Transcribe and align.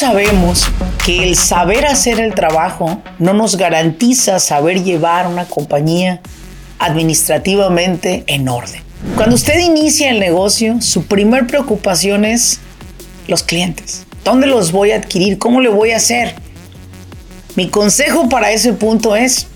sabemos 0.00 0.64
que 1.04 1.24
el 1.24 1.36
saber 1.36 1.84
hacer 1.84 2.20
el 2.20 2.34
trabajo 2.34 3.02
no 3.18 3.34
nos 3.34 3.58
garantiza 3.58 4.38
saber 4.38 4.82
llevar 4.82 5.26
una 5.26 5.44
compañía 5.44 6.22
administrativamente 6.78 8.24
en 8.26 8.48
orden. 8.48 8.82
Cuando 9.14 9.34
usted 9.34 9.58
inicia 9.58 10.08
el 10.08 10.18
negocio, 10.18 10.80
su 10.80 11.04
primer 11.04 11.46
preocupación 11.46 12.24
es 12.24 12.60
los 13.28 13.42
clientes. 13.42 14.06
¿Dónde 14.24 14.46
los 14.46 14.72
voy 14.72 14.92
a 14.92 14.96
adquirir? 14.96 15.36
¿Cómo 15.36 15.60
le 15.60 15.68
voy 15.68 15.90
a 15.90 15.98
hacer? 15.98 16.34
Mi 17.54 17.68
consejo 17.68 18.30
para 18.30 18.52
ese 18.52 18.72
punto 18.72 19.16
es, 19.16 19.48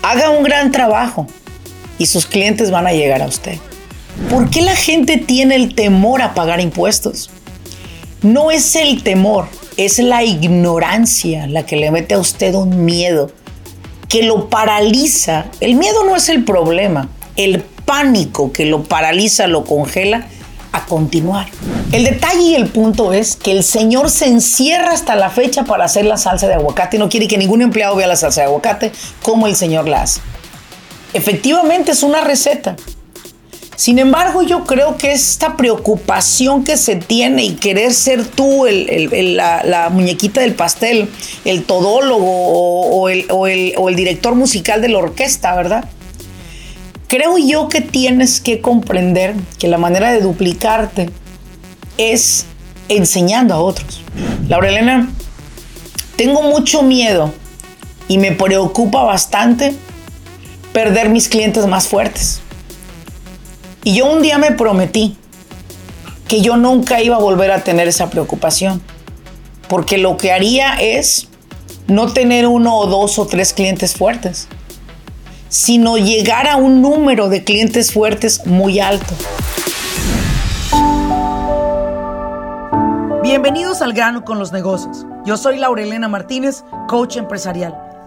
haga 0.00 0.30
un 0.30 0.44
gran 0.44 0.70
trabajo 0.70 1.26
y 1.98 2.06
sus 2.06 2.24
clientes 2.24 2.70
van 2.70 2.86
a 2.86 2.92
llegar 2.92 3.20
a 3.20 3.26
usted. 3.26 3.56
¿Por 4.30 4.48
qué 4.48 4.62
la 4.62 4.76
gente 4.76 5.16
tiene 5.16 5.56
el 5.56 5.74
temor 5.74 6.22
a 6.22 6.34
pagar 6.34 6.60
impuestos? 6.60 7.30
No 8.26 8.50
es 8.50 8.74
el 8.74 9.04
temor, 9.04 9.46
es 9.76 10.00
la 10.00 10.24
ignorancia 10.24 11.46
la 11.46 11.64
que 11.64 11.76
le 11.76 11.92
mete 11.92 12.14
a 12.14 12.18
usted 12.18 12.56
un 12.56 12.84
miedo 12.84 13.30
que 14.08 14.24
lo 14.24 14.50
paraliza. 14.50 15.46
El 15.60 15.76
miedo 15.76 16.02
no 16.02 16.16
es 16.16 16.28
el 16.28 16.42
problema, 16.42 17.08
el 17.36 17.62
pánico 17.62 18.50
que 18.52 18.66
lo 18.66 18.82
paraliza, 18.82 19.46
lo 19.46 19.64
congela 19.64 20.26
a 20.72 20.86
continuar. 20.86 21.46
El 21.92 22.02
detalle 22.02 22.42
y 22.42 22.54
el 22.56 22.66
punto 22.66 23.12
es 23.12 23.36
que 23.36 23.52
el 23.52 23.62
señor 23.62 24.10
se 24.10 24.26
encierra 24.26 24.90
hasta 24.90 25.14
la 25.14 25.30
fecha 25.30 25.62
para 25.62 25.84
hacer 25.84 26.04
la 26.04 26.16
salsa 26.16 26.48
de 26.48 26.54
aguacate 26.54 26.96
y 26.96 26.98
no 26.98 27.08
quiere 27.08 27.28
que 27.28 27.38
ningún 27.38 27.62
empleado 27.62 27.94
vea 27.94 28.08
la 28.08 28.16
salsa 28.16 28.40
de 28.40 28.48
aguacate 28.48 28.90
como 29.22 29.46
el 29.46 29.54
señor 29.54 29.86
la 29.86 30.02
hace. 30.02 30.20
Efectivamente 31.12 31.92
es 31.92 32.02
una 32.02 32.22
receta, 32.22 32.74
sin 33.76 33.98
embargo, 33.98 34.42
yo 34.42 34.64
creo 34.64 34.96
que 34.96 35.12
esta 35.12 35.58
preocupación 35.58 36.64
que 36.64 36.78
se 36.78 36.96
tiene 36.96 37.44
y 37.44 37.56
querer 37.56 37.92
ser 37.92 38.24
tú 38.24 38.64
la, 38.66 39.90
muñequita 39.92 40.40
del 40.40 40.54
pastel, 40.54 41.10
el 41.44 41.64
todólogo 41.64 42.26
o, 42.26 43.08
el, 43.08 43.96
director 43.96 44.34
musical 44.34 44.80
de 44.80 44.88
la 44.88 44.98
orquesta, 44.98 45.54
¿verdad? 45.54 45.84
Creo 47.06 47.36
yo 47.36 47.68
que 47.68 47.82
tienes 47.82 48.40
que 48.40 48.62
comprender 48.62 49.34
que 49.58 49.68
la 49.68 49.76
manera 49.76 50.10
de 50.10 50.22
duplicarte 50.22 51.10
es 51.98 52.46
enseñando 52.88 53.54
a 53.54 53.60
otros. 53.60 54.00
Laura 54.48 54.70
Elena, 54.70 55.10
tengo 56.16 56.40
mucho 56.40 56.82
miedo 56.82 57.30
y 58.08 58.16
me 58.16 58.32
preocupa 58.32 59.02
bastante 59.02 59.74
perder 60.72 61.10
mis 61.10 61.28
clientes 61.28 61.66
más 61.66 61.88
fuertes. 61.88 62.40
Y 63.86 63.94
yo 63.94 64.06
un 64.06 64.20
día 64.20 64.36
me 64.36 64.50
prometí 64.50 65.16
que 66.26 66.40
yo 66.40 66.56
nunca 66.56 67.00
iba 67.00 67.14
a 67.14 67.20
volver 67.20 67.52
a 67.52 67.62
tener 67.62 67.86
esa 67.86 68.10
preocupación, 68.10 68.82
porque 69.68 69.96
lo 69.96 70.16
que 70.16 70.32
haría 70.32 70.74
es 70.80 71.28
no 71.86 72.12
tener 72.12 72.48
uno 72.48 72.76
o 72.78 72.88
dos 72.88 73.16
o 73.20 73.28
tres 73.28 73.52
clientes 73.52 73.94
fuertes, 73.94 74.48
sino 75.48 75.98
llegar 75.98 76.48
a 76.48 76.56
un 76.56 76.82
número 76.82 77.28
de 77.28 77.44
clientes 77.44 77.92
fuertes 77.92 78.44
muy 78.44 78.80
alto. 78.80 79.14
Bienvenidos 83.22 83.82
al 83.82 83.92
grano 83.92 84.24
con 84.24 84.40
los 84.40 84.50
negocios. 84.50 85.06
Yo 85.24 85.36
soy 85.36 85.58
Laurelena 85.58 86.08
Martínez, 86.08 86.64
coach 86.88 87.18
empresarial. 87.18 87.85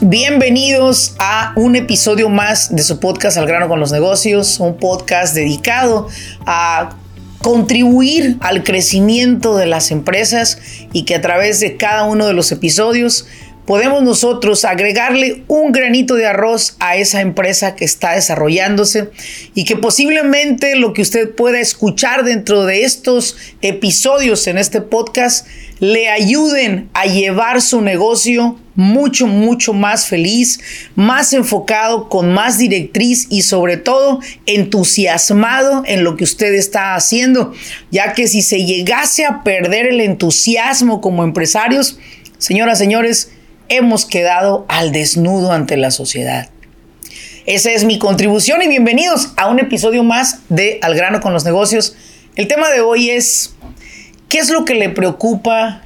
Bienvenidos 0.00 1.14
a 1.18 1.52
un 1.56 1.76
episodio 1.76 2.30
más 2.30 2.74
de 2.74 2.82
su 2.82 3.00
podcast 3.00 3.36
Al 3.36 3.46
grano 3.46 3.68
con 3.68 3.80
los 3.80 3.92
negocios, 3.92 4.58
un 4.58 4.78
podcast 4.78 5.34
dedicado 5.34 6.08
a 6.46 6.96
contribuir 7.42 8.38
al 8.40 8.64
crecimiento 8.64 9.56
de 9.56 9.66
las 9.66 9.90
empresas 9.90 10.58
y 10.94 11.04
que 11.04 11.16
a 11.16 11.20
través 11.20 11.60
de 11.60 11.76
cada 11.76 12.04
uno 12.04 12.26
de 12.26 12.32
los 12.32 12.50
episodios 12.50 13.26
podemos 13.66 14.02
nosotros 14.02 14.64
agregarle 14.64 15.42
un 15.48 15.70
granito 15.70 16.14
de 16.14 16.26
arroz 16.26 16.76
a 16.78 16.96
esa 16.96 17.20
empresa 17.20 17.76
que 17.76 17.84
está 17.84 18.12
desarrollándose 18.12 19.10
y 19.54 19.64
que 19.64 19.76
posiblemente 19.76 20.76
lo 20.76 20.94
que 20.94 21.02
usted 21.02 21.34
pueda 21.34 21.60
escuchar 21.60 22.24
dentro 22.24 22.64
de 22.64 22.84
estos 22.84 23.36
episodios 23.60 24.46
en 24.46 24.56
este 24.56 24.80
podcast 24.80 25.46
le 25.78 26.08
ayuden 26.08 26.88
a 26.94 27.04
llevar 27.04 27.60
su 27.60 27.82
negocio 27.82 28.58
mucho, 28.74 29.26
mucho 29.26 29.72
más 29.72 30.06
feliz, 30.06 30.60
más 30.94 31.32
enfocado, 31.32 32.08
con 32.08 32.32
más 32.32 32.58
directriz 32.58 33.26
y 33.30 33.42
sobre 33.42 33.76
todo 33.76 34.20
entusiasmado 34.46 35.82
en 35.86 36.04
lo 36.04 36.16
que 36.16 36.24
usted 36.24 36.54
está 36.54 36.94
haciendo, 36.94 37.52
ya 37.90 38.12
que 38.12 38.26
si 38.26 38.42
se 38.42 38.64
llegase 38.64 39.24
a 39.24 39.42
perder 39.42 39.86
el 39.86 40.00
entusiasmo 40.00 41.00
como 41.00 41.24
empresarios, 41.24 41.98
señoras, 42.38 42.78
señores, 42.78 43.30
hemos 43.68 44.04
quedado 44.04 44.66
al 44.68 44.92
desnudo 44.92 45.52
ante 45.52 45.76
la 45.76 45.90
sociedad. 45.90 46.50
Esa 47.46 47.72
es 47.72 47.84
mi 47.84 47.98
contribución 47.98 48.62
y 48.62 48.68
bienvenidos 48.68 49.32
a 49.36 49.48
un 49.48 49.58
episodio 49.58 50.02
más 50.02 50.38
de 50.48 50.78
Al 50.82 50.94
grano 50.94 51.20
con 51.20 51.32
los 51.32 51.44
negocios. 51.44 51.94
El 52.36 52.48
tema 52.48 52.70
de 52.70 52.80
hoy 52.80 53.10
es, 53.10 53.54
¿qué 54.28 54.38
es 54.38 54.48
lo 54.48 54.64
que 54.64 54.74
le 54.74 54.88
preocupa 54.88 55.83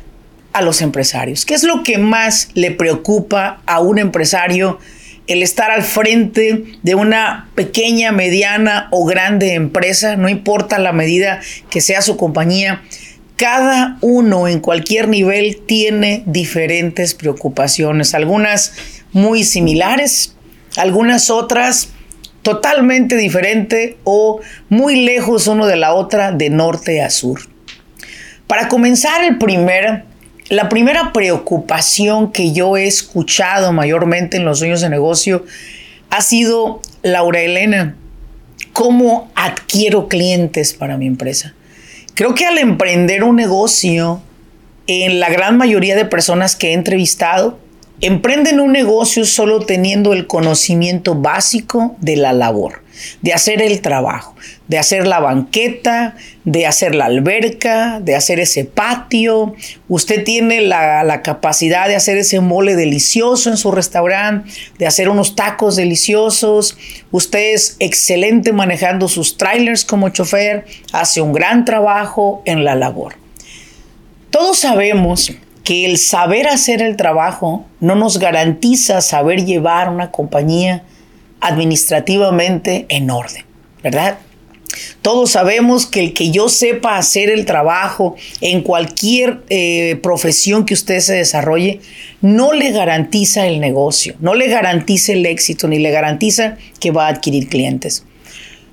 a 0.52 0.62
los 0.62 0.82
empresarios? 0.82 1.44
¿Qué 1.44 1.54
es 1.54 1.62
lo 1.62 1.82
que 1.82 1.98
más 1.98 2.50
le 2.54 2.70
preocupa 2.70 3.62
a 3.66 3.80
un 3.80 3.98
empresario 3.98 4.78
el 5.26 5.42
estar 5.42 5.70
al 5.70 5.82
frente 5.82 6.64
de 6.82 6.94
una 6.94 7.48
pequeña, 7.54 8.12
mediana 8.12 8.88
o 8.90 9.04
grande 9.04 9.54
empresa? 9.54 10.16
No 10.16 10.28
importa 10.28 10.78
la 10.78 10.92
medida 10.92 11.40
que 11.70 11.80
sea 11.80 12.02
su 12.02 12.16
compañía. 12.16 12.82
Cada 13.36 13.98
uno 14.00 14.48
en 14.48 14.60
cualquier 14.60 15.08
nivel 15.08 15.60
tiene 15.64 16.22
diferentes 16.26 17.14
preocupaciones, 17.14 18.14
algunas 18.14 18.72
muy 19.12 19.44
similares, 19.44 20.34
algunas 20.76 21.30
otras 21.30 21.90
totalmente 22.42 23.16
diferentes 23.16 23.96
o 24.04 24.40
muy 24.68 25.04
lejos 25.04 25.46
uno 25.46 25.66
de 25.66 25.76
la 25.76 25.92
otra 25.92 26.32
de 26.32 26.50
norte 26.50 27.02
a 27.02 27.10
sur. 27.10 27.40
Para 28.46 28.68
comenzar 28.68 29.22
el 29.22 29.36
primer 29.36 30.04
la 30.48 30.68
primera 30.68 31.12
preocupación 31.12 32.32
que 32.32 32.52
yo 32.52 32.76
he 32.76 32.86
escuchado 32.86 33.72
mayormente 33.72 34.38
en 34.38 34.44
los 34.44 34.60
sueños 34.60 34.80
de 34.80 34.88
negocio 34.88 35.44
ha 36.10 36.22
sido, 36.22 36.80
Laura 37.02 37.40
Elena, 37.40 37.96
¿cómo 38.72 39.30
adquiero 39.34 40.08
clientes 40.08 40.72
para 40.72 40.96
mi 40.96 41.06
empresa? 41.06 41.54
Creo 42.14 42.34
que 42.34 42.46
al 42.46 42.58
emprender 42.58 43.24
un 43.24 43.36
negocio, 43.36 44.22
en 44.86 45.20
la 45.20 45.28
gran 45.28 45.58
mayoría 45.58 45.94
de 45.94 46.06
personas 46.06 46.56
que 46.56 46.70
he 46.70 46.72
entrevistado, 46.72 47.58
emprenden 48.00 48.60
un 48.60 48.72
negocio 48.72 49.24
solo 49.24 49.60
teniendo 49.60 50.12
el 50.12 50.26
conocimiento 50.26 51.14
básico 51.14 51.96
de 52.00 52.16
la 52.16 52.32
labor 52.32 52.82
de 53.22 53.32
hacer 53.32 53.62
el 53.62 53.80
trabajo, 53.80 54.34
de 54.66 54.78
hacer 54.78 55.06
la 55.06 55.20
banqueta, 55.20 56.16
de 56.44 56.66
hacer 56.66 56.94
la 56.94 57.06
alberca, 57.06 58.00
de 58.00 58.14
hacer 58.14 58.40
ese 58.40 58.64
patio. 58.64 59.54
Usted 59.88 60.24
tiene 60.24 60.60
la, 60.60 61.22
capacidad 61.22 61.88
de 61.88 61.96
hacer 61.96 62.18
ese 62.18 62.40
mole 62.40 62.76
delicioso 62.76 63.50
en 63.50 63.56
su 63.56 63.70
restaurante, 63.70 64.50
de 64.78 64.86
hacer 64.86 65.08
unos 65.08 65.36
tacos 65.36 65.76
deliciosos. 65.76 66.76
Usted 67.10 67.54
es 67.54 67.76
excelente 67.78 68.52
manejando 68.52 69.08
sus 69.08 69.36
trailers 69.36 69.84
como 69.84 70.08
chofer, 70.10 70.66
hace 70.92 71.20
un 71.20 71.32
gran 71.32 71.64
trabajo 71.64 72.42
en 72.44 72.64
la 72.64 72.74
labor. 72.74 73.14
Todos 74.30 74.58
sabemos 74.58 75.32
que 75.68 75.84
el 75.84 75.98
saber 75.98 76.48
hacer 76.48 76.80
el 76.80 76.96
trabajo 76.96 77.66
no 77.78 77.94
nos 77.94 78.18
garantiza 78.18 79.02
saber 79.02 79.44
llevar 79.44 79.90
una 79.90 80.10
compañía 80.10 80.82
administrativamente 81.42 82.86
en 82.88 83.10
orden, 83.10 83.44
¿verdad? 83.82 84.16
Todos 85.02 85.32
sabemos 85.32 85.84
que 85.84 86.00
el 86.00 86.14
que 86.14 86.30
yo 86.30 86.48
sepa 86.48 86.96
hacer 86.96 87.28
el 87.28 87.44
trabajo 87.44 88.16
en 88.40 88.62
cualquier 88.62 89.42
eh, 89.50 90.00
profesión 90.02 90.64
que 90.64 90.72
usted 90.72 91.00
se 91.00 91.16
desarrolle, 91.16 91.80
no 92.22 92.54
le 92.54 92.70
garantiza 92.70 93.46
el 93.46 93.60
negocio, 93.60 94.14
no 94.20 94.34
le 94.34 94.48
garantiza 94.48 95.12
el 95.12 95.26
éxito, 95.26 95.68
ni 95.68 95.78
le 95.78 95.90
garantiza 95.90 96.56
que 96.80 96.92
va 96.92 97.08
a 97.08 97.10
adquirir 97.10 97.46
clientes. 97.50 98.04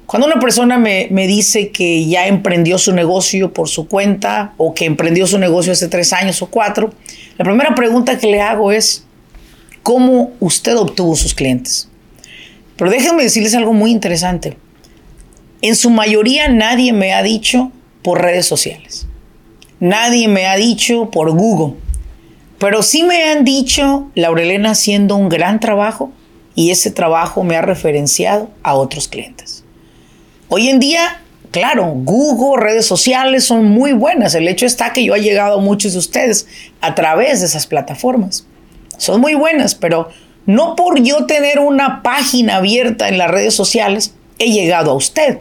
Cuando 0.06 0.28
una 0.28 0.40
persona 0.40 0.78
me, 0.78 1.08
me, 1.10 1.26
dice 1.26 1.72
que 1.72 2.06
ya 2.06 2.28
emprendió 2.28 2.78
su 2.78 2.94
negocio 2.94 3.54
por 3.54 3.70
su 3.70 3.88
cuenta 3.88 4.54
o 4.58 4.74
que 4.74 4.86
emprendió 4.86 5.26
su 5.26 5.40
negocio 5.40 5.72
hace 5.72 5.88
tres 5.88 6.14
años 6.14 6.42
o 6.42 6.48
cuatro, 6.48 6.94
la 7.38 7.46
primera 7.46 7.74
pregunta 7.74 8.18
que 8.18 8.28
le 8.28 8.42
hago 8.42 8.72
es, 8.72 9.04
¿cómo 9.82 10.32
usted 10.40 10.78
obtuvo 10.78 11.16
sus 11.16 11.34
clientes? 11.34 11.90
Pero 12.78 12.92
déjenme 12.92 13.24
decirles 13.24 13.56
algo 13.56 13.74
muy 13.74 13.92
interesante. 13.92 14.58
En 15.62 15.76
su 15.76 15.90
mayoría 15.90 16.50
nadie 16.50 16.94
me 16.94 17.14
ha 17.14 17.24
dicho 17.24 17.72
por 18.04 18.22
redes 18.22 18.46
sociales. 18.46 19.08
Nadie 19.80 20.28
me 20.28 20.46
ha 20.46 20.56
dicho 20.56 21.10
por 21.10 21.32
Google. 21.32 21.76
Pero 22.60 22.84
sí 22.84 23.04
me 23.04 23.24
han 23.24 23.44
dicho, 23.44 24.10
Laurelena 24.16 24.72
haciendo 24.72 25.16
un 25.16 25.30
gran 25.30 25.60
trabajo 25.60 26.12
y 26.54 26.72
ese 26.72 26.92
trabajo 26.92 27.44
me 27.44 27.56
ha 27.56 27.62
referenciado 27.62 28.50
a 28.64 28.76
otros 28.76 29.08
clientes. 29.08 29.55
Hoy 30.48 30.70
en 30.70 30.80
día, 30.80 31.22
claro, 31.52 31.92
Google, 31.96 32.64
redes 32.64 32.86
sociales 32.86 33.44
son 33.44 33.66
muy 33.66 33.94
buenas. 33.94 34.36
El 34.36 34.48
hecho 34.48 34.66
está 34.66 34.94
que 34.94 35.04
yo 35.04 35.16
he 35.16 35.22
llegado 35.22 35.58
a 35.58 35.62
muchos 35.62 35.94
de 35.94 36.00
ustedes 36.00 36.48
a 36.82 36.94
través 36.94 37.40
de 37.40 37.48
esas 37.48 37.66
plataformas. 37.66 38.46
Son 38.98 39.20
muy 39.20 39.34
buenas, 39.34 39.76
pero 39.76 40.10
no 40.46 40.76
por 40.76 41.02
yo 41.02 41.26
tener 41.26 41.60
una 41.60 42.04
página 42.04 42.58
abierta 42.58 43.10
en 43.10 43.18
las 43.18 43.32
redes 43.32 43.56
sociales 43.56 44.14
he 44.38 44.52
llegado 44.52 44.92
a 44.92 44.96
usted. 44.96 45.40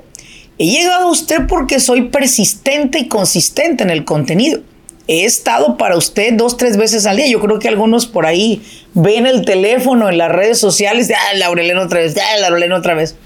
He 0.58 0.66
llegado 0.66 1.08
a 1.08 1.10
usted 1.10 1.46
porque 1.48 1.80
soy 1.80 2.08
persistente 2.08 2.98
y 2.98 3.08
consistente 3.08 3.82
en 3.82 3.90
el 3.90 4.04
contenido. 4.04 4.60
He 5.06 5.26
estado 5.26 5.76
para 5.76 5.98
usted 5.98 6.32
dos, 6.32 6.56
tres 6.56 6.78
veces 6.78 7.04
al 7.04 7.18
día. 7.18 7.26
Yo 7.26 7.40
creo 7.40 7.58
que 7.58 7.68
algunos 7.68 8.06
por 8.06 8.24
ahí 8.24 8.62
ven 8.94 9.26
el 9.26 9.44
teléfono 9.44 10.08
en 10.08 10.16
las 10.16 10.30
redes 10.32 10.58
sociales 10.58 11.10
ah, 11.10 11.36
Laurelena 11.36 11.82
otra 11.82 12.00
vez, 12.00 12.14
ah, 12.16 12.40
Laurelena 12.40 12.76
otra 12.76 12.94
vez. 12.94 13.16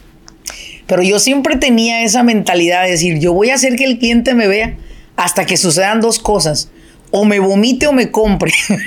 Pero 0.88 1.02
yo 1.02 1.20
siempre 1.20 1.56
tenía 1.56 2.02
esa 2.02 2.22
mentalidad 2.22 2.84
de 2.84 2.92
decir, 2.92 3.18
yo 3.18 3.34
voy 3.34 3.50
a 3.50 3.54
hacer 3.54 3.76
que 3.76 3.84
el 3.84 3.98
cliente 3.98 4.34
me 4.34 4.48
vea 4.48 4.76
hasta 5.16 5.44
que 5.44 5.58
sucedan 5.58 6.00
dos 6.00 6.18
cosas. 6.18 6.70
O 7.10 7.24
me 7.24 7.38
vomite 7.38 7.86
o 7.86 7.92
me 7.92 8.10
compre. 8.10 8.52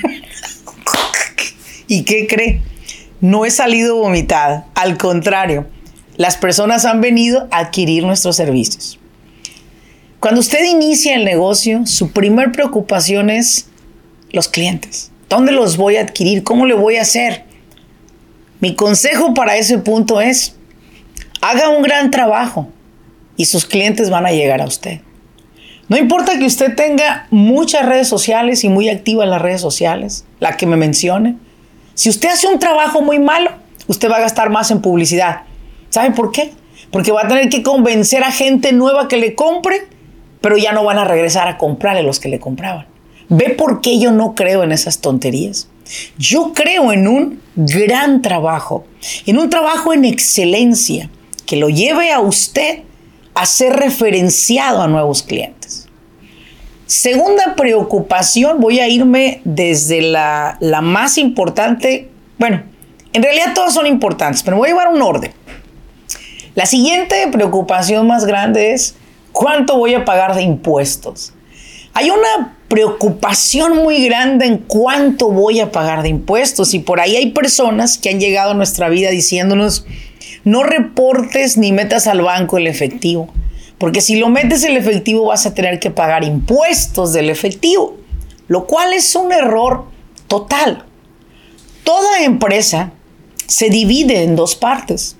¿Y 1.86 2.02
qué 2.02 2.26
cree? 2.26 2.60
No 3.20 3.46
he 3.46 3.50
salido 3.50 3.96
vomitada. 3.96 4.66
Al 4.74 4.98
contrario, 4.98 5.68
las 6.16 6.36
personas 6.36 6.84
han 6.84 7.00
venido 7.00 7.46
a 7.52 7.58
adquirir 7.58 8.04
nuestros 8.04 8.34
servicios. 8.34 8.98
Cuando 10.18 10.40
usted 10.40 10.64
inicia 10.64 11.14
el 11.14 11.24
negocio, 11.24 11.86
su 11.86 12.10
primer 12.10 12.50
preocupación 12.50 13.30
es 13.30 13.68
los 14.32 14.48
clientes. 14.48 15.12
¿Dónde 15.28 15.52
los 15.52 15.76
voy 15.76 15.96
a 15.96 16.00
adquirir? 16.00 16.42
¿Cómo 16.42 16.66
le 16.66 16.74
voy 16.74 16.96
a 16.96 17.02
hacer? 17.02 17.44
Mi 18.58 18.74
consejo 18.74 19.34
para 19.34 19.56
ese 19.56 19.78
punto 19.78 20.20
es, 20.20 20.56
haga 21.42 21.68
un 21.68 21.82
gran 21.82 22.10
trabajo 22.10 22.68
y 23.36 23.44
sus 23.44 23.66
clientes 23.66 24.08
van 24.08 24.24
a 24.24 24.32
llegar 24.32 24.62
a 24.62 24.66
usted. 24.66 25.02
No 25.88 25.98
importa 25.98 26.38
que 26.38 26.46
usted 26.46 26.74
tenga 26.74 27.26
muchas 27.30 27.84
redes 27.84 28.08
sociales 28.08 28.64
y 28.64 28.70
muy 28.70 28.88
activa 28.88 29.24
en 29.24 29.30
las 29.30 29.42
redes 29.42 29.60
sociales, 29.60 30.24
la 30.40 30.56
que 30.56 30.64
me 30.64 30.78
mencione. 30.78 31.36
Si 31.92 32.08
usted 32.08 32.30
hace 32.30 32.46
un 32.46 32.58
trabajo 32.58 33.02
muy 33.02 33.18
malo, 33.18 33.50
usted 33.88 34.10
va 34.10 34.16
a 34.16 34.20
gastar 34.20 34.48
más 34.48 34.70
en 34.70 34.80
publicidad 34.80 35.42
¿Saben 35.92 36.14
por 36.14 36.32
qué? 36.32 36.52
Porque 36.90 37.12
va 37.12 37.20
a 37.20 37.28
tener 37.28 37.50
que 37.50 37.62
convencer 37.62 38.24
a 38.24 38.32
gente 38.32 38.72
nueva 38.72 39.08
que 39.08 39.18
le 39.18 39.34
compre, 39.34 39.88
pero 40.40 40.56
ya 40.56 40.72
no 40.72 40.84
van 40.84 40.96
a 40.96 41.04
regresar 41.04 41.46
a 41.48 41.58
comprarle 41.58 42.02
los 42.02 42.18
que 42.18 42.30
le 42.30 42.40
compraban. 42.40 42.86
¿Ve 43.28 43.50
por 43.50 43.82
qué 43.82 43.98
yo 43.98 44.10
no 44.10 44.34
creo 44.34 44.62
en 44.62 44.72
esas 44.72 45.00
tonterías? 45.00 45.68
Yo 46.16 46.54
creo 46.54 46.92
en 46.92 47.08
un 47.08 47.42
gran 47.56 48.22
trabajo, 48.22 48.86
en 49.26 49.36
un 49.36 49.50
trabajo 49.50 49.92
en 49.92 50.06
excelencia 50.06 51.10
que 51.46 51.56
lo 51.56 51.68
lleve 51.68 52.12
a 52.12 52.20
usted 52.20 52.80
a 53.34 53.46
ser 53.46 53.74
referenciado 53.74 54.82
a 54.82 54.88
nuevos 54.88 55.22
clientes. 55.22 55.88
Segunda 56.86 57.54
preocupación, 57.56 58.60
voy 58.60 58.80
a 58.80 58.88
irme 58.88 59.40
desde 59.44 60.02
la, 60.02 60.58
la 60.60 60.82
más 60.82 61.16
importante, 61.16 62.10
bueno, 62.38 62.62
en 63.12 63.22
realidad 63.22 63.54
todas 63.54 63.74
son 63.74 63.86
importantes, 63.86 64.42
pero 64.42 64.58
voy 64.58 64.68
a 64.68 64.72
llevar 64.72 64.88
un 64.88 65.00
orden. 65.00 65.32
La 66.54 66.66
siguiente 66.66 67.28
preocupación 67.32 68.06
más 68.06 68.26
grande 68.26 68.72
es 68.72 68.94
cuánto 69.32 69.78
voy 69.78 69.94
a 69.94 70.04
pagar 70.04 70.34
de 70.34 70.42
impuestos. 70.42 71.32
Hay 71.94 72.10
una 72.10 72.56
preocupación 72.68 73.76
muy 73.76 74.04
grande 74.04 74.46
en 74.46 74.58
cuánto 74.58 75.30
voy 75.30 75.60
a 75.60 75.72
pagar 75.72 76.02
de 76.02 76.08
impuestos 76.08 76.72
y 76.72 76.78
por 76.78 77.00
ahí 77.00 77.16
hay 77.16 77.30
personas 77.30 77.98
que 77.98 78.08
han 78.08 78.20
llegado 78.20 78.52
a 78.52 78.54
nuestra 78.54 78.88
vida 78.88 79.10
diciéndonos 79.10 79.84
no 80.44 80.62
reportes 80.62 81.56
ni 81.56 81.72
metas 81.72 82.06
al 82.06 82.22
banco 82.22 82.58
el 82.58 82.66
efectivo, 82.66 83.32
porque 83.78 84.00
si 84.00 84.16
lo 84.16 84.28
metes 84.28 84.64
el 84.64 84.76
efectivo 84.76 85.26
vas 85.26 85.46
a 85.46 85.54
tener 85.54 85.80
que 85.80 85.90
pagar 85.90 86.24
impuestos 86.24 87.12
del 87.12 87.30
efectivo, 87.30 87.96
lo 88.48 88.66
cual 88.66 88.92
es 88.92 89.14
un 89.14 89.32
error 89.32 89.84
total. 90.26 90.84
Toda 91.84 92.22
empresa 92.22 92.92
se 93.46 93.70
divide 93.70 94.22
en 94.22 94.36
dos 94.36 94.54
partes. 94.54 95.16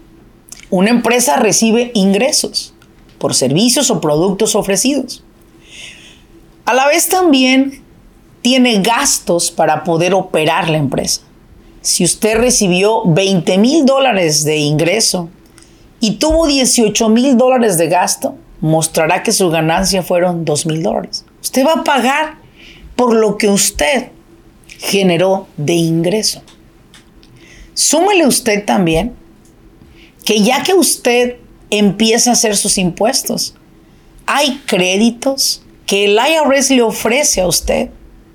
Una 0.71 0.91
empresa 0.91 1.37
recibe 1.37 1.91
ingresos 1.95 2.75
por 3.19 3.35
servicios 3.35 3.91
o 3.91 4.01
productos 4.01 4.55
ofrecidos. 4.55 5.23
A 6.65 6.75
la 6.75 6.87
vez 6.87 7.09
también 7.09 7.83
tiene 8.43 8.81
gastos 8.81 9.51
para 9.51 9.85
poder 9.85 10.15
operar 10.15 10.69
la 10.69 10.79
empresa. 10.79 11.23
Si 11.83 12.05
usted 12.05 12.39
recibió 12.39 13.03
20 13.05 13.59
mil 13.59 13.85
dólares 13.85 14.45
de 14.45 14.57
ingreso 14.57 15.29
y 16.01 16.13
tuvo 16.13 16.47
18 16.47 17.09
mil 17.09 17.37
dólares 17.37 17.77
de 17.77 17.89
gasto, 17.89 18.37
mostrará 18.61 19.23
que 19.23 19.33
su 19.33 19.51
ganancia 19.51 20.03
fueron 20.03 20.45
2 20.45 20.67
mil 20.67 20.83
dólares. 20.83 21.25
Usted 21.43 21.67
va 21.67 21.81
a 21.81 21.85
pagar 21.85 22.37
por 22.95 23.15
lo 23.15 23.37
que 23.37 23.49
usted 23.49 24.11
generó 24.79 25.49
de 25.57 25.75
ingreso. 25.75 26.43
Súmele 27.75 28.27
usted 28.27 28.65
también 28.65 29.15
que 30.25 30.41
ya 30.41 30.63
que 30.63 30.75
usted 30.75 31.37
empieza 31.71 32.31
a 32.31 32.33
hacer 32.35 32.57
sus 32.57 32.79
impuestos, 32.79 33.55
hay 34.27 34.61
créditos 34.67 35.63
que 35.87 36.05
el 36.05 36.17
IRS 36.17 36.71
le 36.71 36.83
ofrece 36.83 37.41
a 37.41 37.49
usted, 37.49 37.91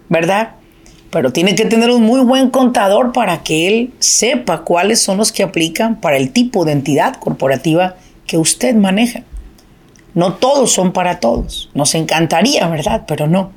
¿verdad? 0.09 0.56
Pero 1.17 1.33
tiene 1.33 1.55
que 1.55 1.65
tener 1.65 1.89
un 1.89 2.03
muy 2.03 2.19
buen 2.19 2.51
contador 2.51 3.11
para 3.11 3.41
que 3.41 3.67
él 3.67 3.91
sepa 3.97 4.59
cuáles 4.59 5.01
son 5.01 5.17
los 5.17 5.31
que 5.31 5.41
aplican 5.41 5.99
para 5.99 6.15
el 6.15 6.29
tipo 6.29 6.63
de 6.63 6.73
entidad 6.73 7.15
corporativa 7.15 7.95
que 8.27 8.37
usted 8.37 8.75
maneja. 8.75 9.23
No 10.13 10.35
todos 10.35 10.73
son 10.73 10.93
para 10.93 11.19
todos. 11.19 11.71
Nos 11.73 11.95
encantaría, 11.95 12.67
¿verdad? 12.67 13.05
Pero 13.07 13.25
no. 13.25 13.51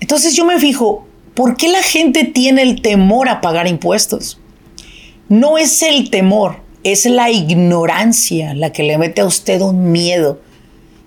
Entonces 0.00 0.34
yo 0.34 0.46
me 0.46 0.58
fijo, 0.58 1.06
¿por 1.34 1.58
qué 1.58 1.68
la 1.68 1.82
gente 1.82 2.24
tiene 2.24 2.62
el 2.62 2.80
temor 2.80 3.28
a 3.28 3.42
pagar 3.42 3.68
impuestos? 3.68 4.40
No 5.28 5.58
es 5.58 5.82
el 5.82 6.08
temor, 6.08 6.62
es 6.82 7.04
la 7.04 7.30
ignorancia 7.30 8.54
la 8.54 8.72
que 8.72 8.84
le 8.84 8.96
mete 8.96 9.20
a 9.20 9.26
usted 9.26 9.60
un 9.60 9.92
miedo 9.92 10.40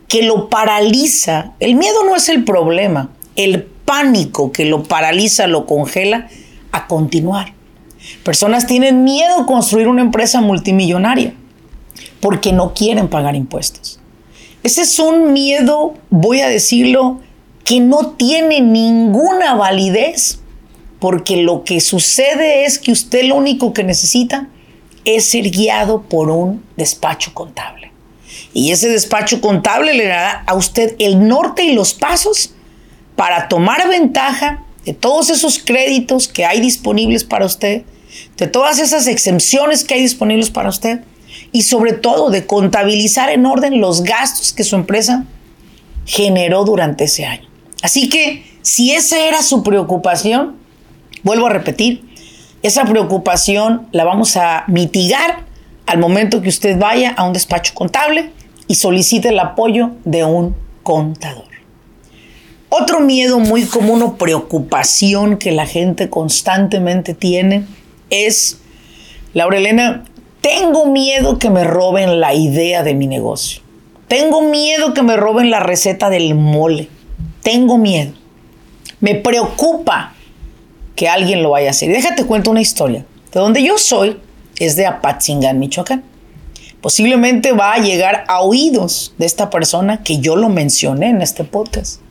que 0.07 0.21
lo 0.21 0.49
paraliza. 0.49 1.53
El 1.59 1.73
miedo 1.73 2.03
no 2.05 2.15
es 2.15 2.29
el 2.29 2.43
problema, 2.43 3.09
el 3.35 3.69
pánico 3.87 4.51
que 4.51 4.65
lo 4.65 4.83
paraliza, 4.83 5.47
lo 5.47 5.65
congela 5.65 6.27
a 6.73 6.87
continuar. 6.87 7.53
Personas 8.23 8.67
tienen 8.67 9.05
miedo 9.05 9.39
a 9.39 9.45
construir 9.45 9.87
una 9.87 10.01
empresa 10.01 10.41
multimillonaria 10.41 11.33
porque 12.19 12.51
no 12.51 12.73
quieren 12.73 13.07
pagar 13.07 13.37
impuestos. 13.37 14.01
Ese 14.61 14.81
es 14.81 14.99
un 14.99 15.31
miedo, 15.31 15.93
voy 16.09 16.41
a 16.41 16.49
decirlo, 16.49 17.21
que 17.63 17.79
no 17.79 18.11
tiene 18.17 18.59
ninguna 18.59 19.55
validez 19.55 20.39
porque 20.99 21.37
lo 21.37 21.63
que 21.63 21.79
sucede 21.79 22.65
es 22.65 22.79
que 22.79 22.91
usted 22.91 23.23
lo 23.23 23.35
único 23.35 23.71
que 23.71 23.85
necesita 23.85 24.49
es 25.05 25.25
ser 25.25 25.49
guiado 25.49 26.01
por 26.01 26.29
un 26.29 26.61
despacho 26.75 27.33
contable. 27.33 27.93
Y 28.53 28.71
ese 28.71 28.89
despacho 28.89 29.39
contable 29.39 29.93
le 29.93 30.07
dará 30.07 30.43
a 30.45 30.55
usted 30.55 30.95
el 30.99 31.25
norte 31.25 31.63
y 31.63 31.73
los 31.73 31.93
pasos 31.93 32.53
para 33.17 33.49
tomar 33.49 33.89
ventaja 33.89 34.63
de 34.85 34.93
todos 34.93 35.29
esos 35.29 35.59
créditos 35.59 36.29
que 36.29 36.45
hay 36.45 36.61
disponibles 36.61 37.25
para 37.25 37.45
usted, 37.45 37.81
de 38.37 38.47
todas 38.47 38.79
esas 38.79 39.07
exenciones 39.07 39.83
que 39.83 39.95
hay 39.95 40.01
disponibles 40.01 40.49
para 40.49 40.69
usted 40.69 41.01
y 41.51 41.63
sobre 41.63 41.93
todo 41.93 42.29
de 42.29 42.45
contabilizar 42.45 43.29
en 43.29 43.45
orden 43.45 43.81
los 43.81 44.03
gastos 44.03 44.53
que 44.53 44.63
su 44.63 44.75
empresa 44.75 45.25
generó 46.05 46.63
durante 46.63 47.05
ese 47.05 47.25
año. 47.25 47.49
Así 47.81 48.07
que 48.07 48.45
si 48.61 48.91
esa 48.91 49.19
era 49.19 49.41
su 49.41 49.63
preocupación, 49.63 50.55
vuelvo 51.23 51.47
a 51.47 51.49
repetir, 51.49 52.03
esa 52.61 52.85
preocupación 52.85 53.87
la 53.91 54.03
vamos 54.03 54.37
a 54.37 54.63
mitigar 54.67 55.45
al 55.87 55.97
momento 55.97 56.41
que 56.41 56.49
usted 56.49 56.77
vaya 56.77 57.11
a 57.17 57.25
un 57.25 57.33
despacho 57.33 57.73
contable 57.73 58.31
y 58.67 58.75
solicite 58.75 59.29
el 59.29 59.39
apoyo 59.39 59.91
de 60.05 60.23
un 60.23 60.55
contador. 60.83 61.56
Otro 62.69 62.99
miedo 62.99 63.39
muy 63.39 63.63
común 63.65 64.01
o 64.01 64.17
preocupación 64.17 65.37
que 65.37 65.51
la 65.51 65.65
gente 65.65 66.09
constantemente 66.09 67.13
tiene 67.13 67.65
es, 68.09 68.59
Laura 69.33 69.57
Elena, 69.57 70.03
tengo 70.41 70.85
miedo 70.87 71.39
que 71.39 71.49
me 71.49 71.63
roben 71.63 72.19
la 72.19 72.33
idea 72.33 72.83
de 72.83 72.93
mi 72.93 73.07
negocio. 73.07 73.61
Tengo 74.07 74.41
miedo 74.41 74.93
que 74.93 75.01
me 75.01 75.17
roben 75.17 75.49
la 75.49 75.59
receta 75.59 76.09
del 76.09 76.35
mole. 76.35 76.89
Tengo 77.41 77.77
miedo. 77.77 78.13
Me 78.99 79.15
preocupa 79.15 80.13
que 80.95 81.07
alguien 81.07 81.43
lo 81.43 81.51
vaya 81.51 81.67
a 81.67 81.71
hacer. 81.71 81.89
Déjate 81.89 82.25
cuento 82.25 82.51
una 82.51 82.61
historia. 82.61 83.05
De 83.31 83.39
donde 83.39 83.63
yo 83.63 83.77
soy 83.77 84.19
es 84.59 84.75
de 84.75 84.85
Apatzingán, 84.85 85.59
Michoacán. 85.59 86.03
Posiblemente 86.81 87.51
va 87.51 87.73
a 87.73 87.79
llegar 87.79 88.23
a 88.27 88.41
oídos 88.41 89.13
de 89.17 89.25
esta 89.25 89.49
persona 89.49 90.03
que 90.03 90.19
yo 90.19 90.35
lo 90.35 90.49
mencioné 90.49 91.09
en 91.09 91.21
este 91.21 91.43
podcast. 91.43 92.01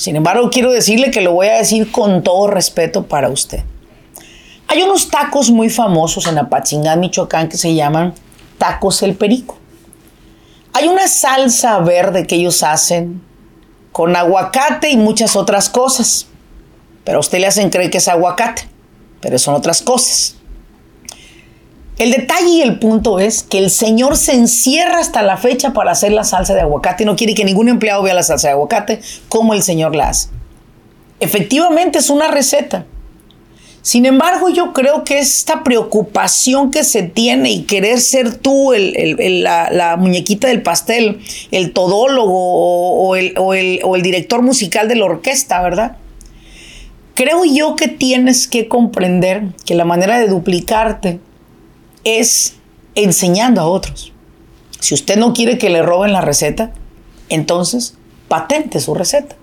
Sin 0.00 0.16
embargo, 0.16 0.48
quiero 0.48 0.72
decirle 0.72 1.10
que 1.10 1.20
lo 1.20 1.34
voy 1.34 1.48
a 1.48 1.58
decir 1.58 1.92
con 1.92 2.22
todo 2.22 2.46
respeto 2.46 3.04
para 3.06 3.28
usted. 3.28 3.60
Hay 4.66 4.80
unos 4.80 5.10
tacos 5.10 5.50
muy 5.50 5.68
famosos 5.68 6.26
en 6.26 6.38
Apatzingán, 6.38 7.00
Michoacán, 7.00 7.50
que 7.50 7.58
se 7.58 7.74
llaman 7.74 8.14
tacos 8.56 9.02
el 9.02 9.14
perico. 9.14 9.58
Hay 10.72 10.88
una 10.88 11.06
salsa 11.06 11.80
verde 11.80 12.26
que 12.26 12.36
ellos 12.36 12.62
hacen 12.62 13.20
con 13.92 14.16
aguacate 14.16 14.88
y 14.88 14.96
muchas 14.96 15.36
otras 15.36 15.68
cosas. 15.68 16.28
Pero 17.04 17.18
a 17.18 17.20
usted 17.20 17.38
le 17.38 17.48
hacen 17.48 17.68
creer 17.68 17.90
que 17.90 17.98
es 17.98 18.08
aguacate, 18.08 18.70
pero 19.20 19.38
son 19.38 19.54
otras 19.54 19.82
cosas. 19.82 20.36
El 22.00 22.12
detalle 22.12 22.48
y 22.48 22.62
el 22.62 22.78
punto 22.78 23.20
es 23.20 23.42
que 23.42 23.58
el 23.58 23.68
señor 23.68 24.16
se 24.16 24.32
encierra 24.32 25.00
hasta 25.00 25.20
la 25.20 25.36
fecha 25.36 25.74
para 25.74 25.90
hacer 25.90 26.12
la 26.12 26.24
salsa 26.24 26.54
de 26.54 26.62
aguacate 26.62 27.02
y 27.02 27.06
no 27.06 27.14
quiere 27.14 27.34
que 27.34 27.44
ningún 27.44 27.68
empleado 27.68 28.02
vea 28.02 28.14
la 28.14 28.22
salsa 28.22 28.48
de 28.48 28.52
aguacate 28.52 29.00
como 29.28 29.52
el 29.52 29.62
señor 29.62 29.94
la 29.94 30.08
hace. 30.08 30.30
Efectivamente 31.20 31.98
es 31.98 32.08
una 32.08 32.28
receta. 32.28 32.86
Sin 33.82 34.06
embargo, 34.06 34.48
yo 34.48 34.72
creo 34.72 35.04
que 35.04 35.18
esta 35.18 35.62
preocupación 35.62 36.70
que 36.70 36.84
se 36.84 37.02
tiene 37.02 37.50
y 37.50 37.64
querer 37.64 38.00
ser 38.00 38.34
tú 38.34 38.72
la, 38.72 39.96
muñequita 39.98 40.48
del 40.48 40.62
pastel, 40.62 41.20
el 41.50 41.74
todólogo 41.74 43.10
o 43.10 43.14
el 43.14 44.02
director 44.02 44.40
musical 44.40 44.88
de 44.88 44.96
la 44.96 45.04
orquesta, 45.04 45.60
¿verdad? 45.60 45.98
Creo 47.12 47.44
yo 47.44 47.76
que 47.76 47.88
tienes 47.88 48.48
que 48.48 48.68
comprender 48.68 49.48
que 49.66 49.74
la 49.74 49.84
manera 49.84 50.18
de 50.18 50.28
duplicarte 50.28 51.20
es 52.04 52.56
enseñando 52.94 53.60
a 53.60 53.66
otros. 53.66 54.12
Si 54.80 54.94
usted 54.94 55.16
no 55.16 55.32
quiere 55.32 55.58
que 55.58 55.70
le 55.70 55.82
roben 55.82 56.12
la 56.12 56.20
receta, 56.20 56.72
entonces 57.28 57.94
patente 58.28 58.80
su 58.80 58.94
receta. 58.94 59.36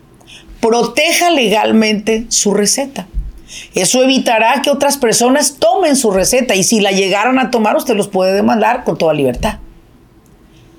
Proteja 0.60 1.30
legalmente 1.30 2.26
su 2.30 2.54
receta. 2.54 3.08
Eso 3.76 4.04
evitará 4.04 4.62
que 4.62 4.70
otras 4.70 4.98
personas 4.98 5.56
tomen 5.60 5.96
su 5.96 6.12
receta 6.12 6.56
y 6.56 6.64
si 6.64 6.82
la 6.82 6.92
llegaran 6.92 7.40
a 7.40 7.52
tomar, 7.52 7.76
usted 7.78 7.96
los 7.96 8.08
puede 8.08 8.34
demandar 8.34 8.84
con 8.84 8.98
toda 8.98 9.14
libertad. 9.14 9.60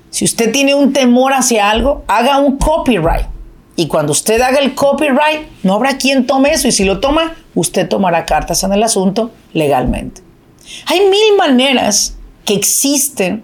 Si 0.09 0.25
usted 0.25 0.51
tiene 0.51 0.75
un 0.75 0.93
temor 0.93 1.33
hacia 1.33 1.69
algo, 1.69 2.03
haga 2.07 2.39
un 2.39 2.57
copyright. 2.57 3.27
Y 3.75 3.87
cuando 3.87 4.11
usted 4.11 4.41
haga 4.41 4.59
el 4.59 4.75
copyright, 4.75 5.47
no 5.63 5.75
habrá 5.75 5.97
quien 5.97 6.27
tome 6.27 6.51
eso. 6.51 6.67
Y 6.67 6.71
si 6.71 6.83
lo 6.83 6.99
toma, 6.99 7.35
usted 7.55 7.87
tomará 7.87 8.25
cartas 8.25 8.63
en 8.63 8.73
el 8.73 8.83
asunto 8.83 9.31
legalmente. 9.53 10.21
Hay 10.85 11.01
mil 11.01 11.37
maneras 11.37 12.15
que 12.45 12.53
existen 12.53 13.43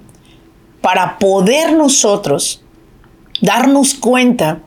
para 0.81 1.17
poder 1.19 1.73
nosotros 1.73 2.63
darnos 3.41 3.93
cuenta 3.93 4.59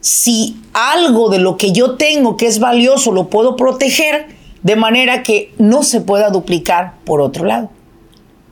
si 0.00 0.56
algo 0.72 1.28
de 1.28 1.38
lo 1.38 1.56
que 1.56 1.72
yo 1.72 1.96
tengo 1.96 2.36
que 2.36 2.46
es 2.46 2.58
valioso 2.58 3.12
lo 3.12 3.28
puedo 3.28 3.56
proteger 3.56 4.28
de 4.62 4.76
manera 4.76 5.22
que 5.22 5.52
no 5.58 5.82
se 5.82 6.00
pueda 6.00 6.30
duplicar 6.30 6.94
por 7.04 7.20
otro 7.20 7.44
lado. 7.44 7.70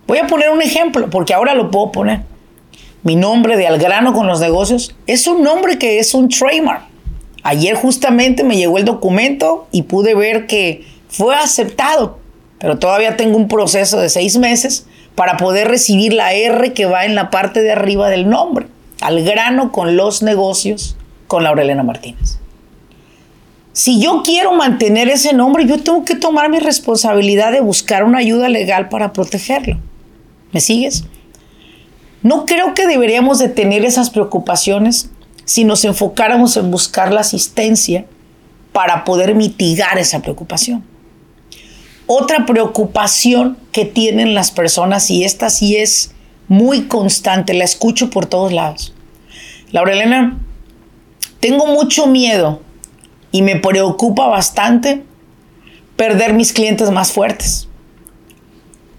Voy 0.06 0.18
a 0.18 0.26
poner 0.26 0.50
un 0.50 0.62
ejemplo, 0.62 1.10
porque 1.10 1.34
ahora 1.34 1.54
lo 1.54 1.70
puedo 1.70 1.92
poner. 1.92 2.22
Mi 3.02 3.14
nombre 3.14 3.56
de 3.56 3.66
Algrano 3.66 4.12
con 4.12 4.26
los 4.26 4.40
negocios 4.40 4.94
es 5.06 5.26
un 5.26 5.42
nombre 5.42 5.78
que 5.78 5.98
es 5.98 6.14
un 6.14 6.28
trademark. 6.28 6.82
Ayer 7.42 7.74
justamente 7.74 8.42
me 8.42 8.56
llegó 8.56 8.78
el 8.78 8.84
documento 8.84 9.68
y 9.70 9.82
pude 9.82 10.14
ver 10.14 10.46
que 10.46 10.84
fue 11.08 11.36
aceptado 11.36 12.18
pero 12.60 12.78
todavía 12.78 13.16
tengo 13.16 13.36
un 13.36 13.48
proceso 13.48 14.00
de 14.00 14.08
seis 14.08 14.36
meses 14.38 14.86
para 15.14 15.36
poder 15.36 15.68
recibir 15.68 16.12
la 16.12 16.32
R 16.32 16.72
que 16.72 16.86
va 16.86 17.04
en 17.04 17.14
la 17.14 17.30
parte 17.30 17.62
de 17.62 17.72
arriba 17.72 18.08
del 18.08 18.28
nombre, 18.28 18.66
al 19.00 19.22
grano 19.22 19.72
con 19.72 19.96
los 19.96 20.22
negocios 20.22 20.96
con 21.26 21.44
Laurelena 21.44 21.82
Martínez. 21.82 22.38
Si 23.72 24.00
yo 24.00 24.22
quiero 24.24 24.54
mantener 24.54 25.08
ese 25.08 25.32
nombre, 25.32 25.64
yo 25.66 25.80
tengo 25.80 26.04
que 26.04 26.16
tomar 26.16 26.50
mi 26.50 26.58
responsabilidad 26.58 27.52
de 27.52 27.60
buscar 27.60 28.02
una 28.02 28.18
ayuda 28.18 28.48
legal 28.48 28.88
para 28.88 29.12
protegerlo. 29.12 29.78
¿Me 30.52 30.60
sigues? 30.60 31.04
No 32.22 32.44
creo 32.44 32.74
que 32.74 32.88
deberíamos 32.88 33.38
de 33.38 33.48
tener 33.48 33.84
esas 33.84 34.10
preocupaciones 34.10 35.10
si 35.44 35.64
nos 35.64 35.84
enfocáramos 35.84 36.56
en 36.56 36.70
buscar 36.70 37.12
la 37.12 37.20
asistencia 37.20 38.04
para 38.72 39.04
poder 39.04 39.34
mitigar 39.34 39.98
esa 39.98 40.20
preocupación. 40.22 40.82
Otra 42.10 42.46
preocupación 42.46 43.58
que 43.70 43.84
tienen 43.84 44.34
las 44.34 44.50
personas, 44.50 45.10
y 45.10 45.24
esta 45.24 45.50
sí 45.50 45.76
es 45.76 46.12
muy 46.48 46.86
constante, 46.86 47.52
la 47.52 47.64
escucho 47.64 48.08
por 48.08 48.24
todos 48.24 48.50
lados. 48.50 48.94
Laurelena, 49.72 50.38
tengo 51.40 51.66
mucho 51.66 52.06
miedo 52.06 52.62
y 53.30 53.42
me 53.42 53.56
preocupa 53.56 54.26
bastante 54.26 55.04
perder 55.96 56.32
mis 56.32 56.54
clientes 56.54 56.90
más 56.90 57.12
fuertes. 57.12 57.68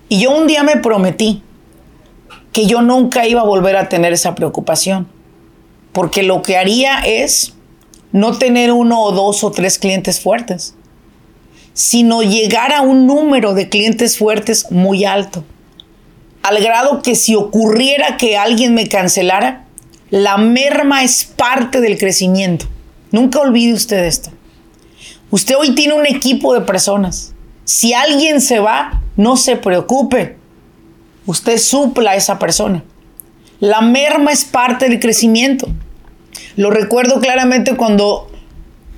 Y 0.07 0.19
yo 0.19 0.37
un 0.37 0.45
día 0.45 0.61
me 0.61 0.77
prometí 0.77 1.41
que 2.53 2.67
yo 2.67 2.83
nunca 2.83 3.27
iba 3.27 3.41
a 3.41 3.45
volver 3.45 3.75
a 3.75 3.89
tener 3.89 4.13
esa 4.13 4.35
preocupación, 4.35 5.07
porque 5.93 6.21
lo 6.21 6.43
que 6.43 6.57
haría 6.57 6.99
es 6.99 7.55
no 8.11 8.37
tener 8.37 8.71
uno 8.71 9.01
o 9.01 9.11
dos 9.11 9.43
o 9.43 9.49
tres 9.49 9.79
clientes 9.79 10.19
fuertes 10.19 10.75
sino 11.79 12.23
llegar 12.23 12.73
a 12.73 12.81
un 12.81 13.07
número 13.07 13.53
de 13.53 13.69
clientes 13.69 14.17
fuertes 14.17 14.69
muy 14.69 15.05
alto. 15.05 15.45
Al 16.43 16.61
grado 16.61 17.01
que 17.01 17.15
si 17.15 17.35
ocurriera 17.35 18.17
que 18.17 18.37
alguien 18.37 18.73
me 18.73 18.89
cancelara, 18.89 19.63
la 20.09 20.35
merma 20.35 21.05
es 21.05 21.23
parte 21.23 21.79
del 21.79 21.97
crecimiento. 21.97 22.65
Nunca 23.13 23.39
olvide 23.39 23.71
usted 23.71 24.03
esto. 24.03 24.29
Usted 25.31 25.55
hoy 25.57 25.73
tiene 25.73 25.93
un 25.93 26.05
equipo 26.05 26.53
de 26.53 26.59
personas. 26.59 27.33
Si 27.63 27.93
alguien 27.93 28.41
se 28.41 28.59
va, 28.59 29.01
no 29.15 29.37
se 29.37 29.55
preocupe. 29.55 30.35
Usted 31.27 31.57
supla 31.57 32.11
a 32.11 32.15
esa 32.15 32.39
persona. 32.39 32.83
La 33.61 33.79
merma 33.79 34.33
es 34.33 34.43
parte 34.43 34.89
del 34.89 34.99
crecimiento. 34.99 35.69
Lo 36.57 36.71
recuerdo 36.71 37.21
claramente 37.21 37.77
cuando 37.77 38.29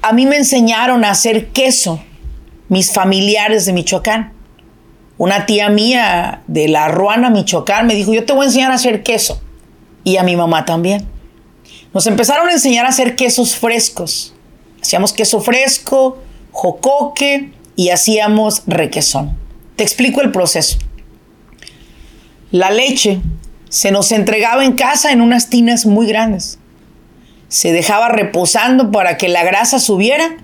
a 0.02 0.14
mí 0.14 0.26
me 0.26 0.38
enseñaron 0.38 1.06
a 1.06 1.12
hacer 1.12 1.50
queso 1.50 2.02
mis 2.72 2.94
familiares 2.94 3.66
de 3.66 3.74
Michoacán. 3.74 4.32
Una 5.18 5.46
tía 5.46 5.68
mía 5.68 6.42
de 6.48 6.70
la 6.70 6.88
Ruana, 6.88 7.30
Michoacán, 7.30 7.86
me 7.86 7.96
dijo, 7.96 8.14
yo 8.14 8.26
te 8.26 8.32
voy 8.32 8.44
a 8.44 8.48
enseñar 8.48 8.72
a 8.72 8.76
hacer 8.76 9.04
queso. 9.04 9.42
Y 10.06 10.16
a 10.16 10.24
mi 10.24 10.38
mamá 10.38 10.64
también. 10.64 11.06
Nos 11.94 12.08
empezaron 12.08 12.48
a 12.48 12.54
enseñar 12.54 12.86
a 12.86 12.90
hacer 12.90 13.18
quesos 13.18 13.58
frescos. 13.58 14.34
Hacíamos 14.82 15.12
queso 15.12 15.42
fresco, 15.42 16.20
jocoque 16.54 17.52
y 17.76 17.90
hacíamos 17.90 18.64
requesón. 18.68 19.38
Te 19.76 19.84
explico 19.84 20.22
el 20.22 20.32
proceso. 20.32 20.78
La 22.52 22.72
leche 22.72 23.20
se 23.68 23.92
nos 23.92 24.14
entregaba 24.14 24.64
en 24.64 24.74
casa 24.74 25.12
en 25.12 25.20
unas 25.20 25.50
tinas 25.50 25.86
muy 25.86 26.08
grandes. 26.08 26.58
Se 27.50 27.74
dejaba 27.74 28.08
reposando 28.08 28.92
para 28.92 29.18
que 29.18 29.28
la 29.28 29.44
grasa 29.44 29.78
subiera 29.78 30.38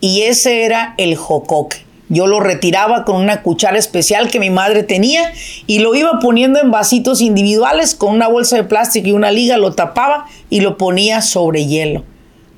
y 0.00 0.22
ese 0.22 0.64
era 0.64 0.94
el 0.96 1.16
jocoque. 1.16 1.90
Yo 2.10 2.26
lo 2.26 2.40
retiraba 2.40 3.04
con 3.04 3.16
una 3.16 3.42
cuchara 3.42 3.78
especial 3.78 4.30
que 4.30 4.40
mi 4.40 4.50
madre 4.50 4.82
tenía 4.82 5.32
y 5.68 5.78
lo 5.78 5.94
iba 5.94 6.18
poniendo 6.20 6.60
en 6.60 6.72
vasitos 6.72 7.20
individuales 7.20 7.94
con 7.94 8.12
una 8.12 8.26
bolsa 8.26 8.56
de 8.56 8.64
plástico 8.64 9.08
y 9.08 9.12
una 9.12 9.30
liga, 9.30 9.56
lo 9.56 9.74
tapaba 9.74 10.26
y 10.50 10.60
lo 10.60 10.76
ponía 10.76 11.22
sobre 11.22 11.66
hielo. 11.66 12.04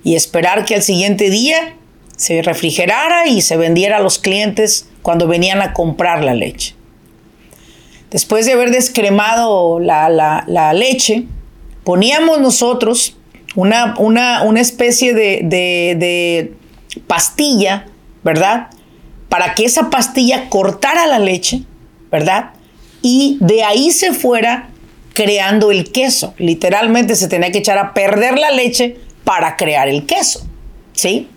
Y 0.05 0.15
esperar 0.15 0.65
que 0.65 0.75
al 0.75 0.83
siguiente 0.83 1.29
día 1.29 1.77
se 2.17 2.41
refrigerara 2.41 3.27
y 3.27 3.43
se 3.43 3.59
vendiera 3.59 3.99
a 3.99 4.01
los 4.01 4.19
clientes 4.19 4.89
cuando 5.03 5.29
venían 5.29 5.61
a 5.61 5.75
comprar 5.75 6.25
la 6.25 6.33
leche. 6.33 6.75
Después 8.11 8.47
de 8.47 8.53
haber 8.53 8.71
descremado 8.71 9.81
la, 9.81 10.73
leche, 10.73 11.25
poníamos 11.85 12.41
nosotros 12.41 13.19
una, 13.55 13.97
una, 13.99 14.61
especie 14.61 15.13
de 15.13 16.55
pastilla, 17.07 17.87
¿verdad? 18.23 18.69
Para 19.29 19.55
que 19.55 19.65
esa 19.65 19.91
pastilla 19.91 20.49
cortara 20.49 21.07
la 21.07 21.19
leche, 21.19 21.63
¿verdad? 22.11 22.51
Y 23.01 23.39
de 23.41 23.65
ahí 23.65 23.91
se 23.91 24.13
fuera 24.13 24.69
creando 25.15 25.71
el 25.71 25.91
queso. 25.91 26.35
Literalmente 26.39 27.17
se 27.17 27.29
tenía 27.29 27.51
que 27.51 27.59
echar 27.59 27.79
a 27.79 27.95
perder 27.95 28.39
la 28.39 28.51
leche 28.51 28.97
para 29.25 29.57
crear 29.57 29.89
el 29.89 30.07
queso, 30.07 30.47
¿sí? 30.93 31.29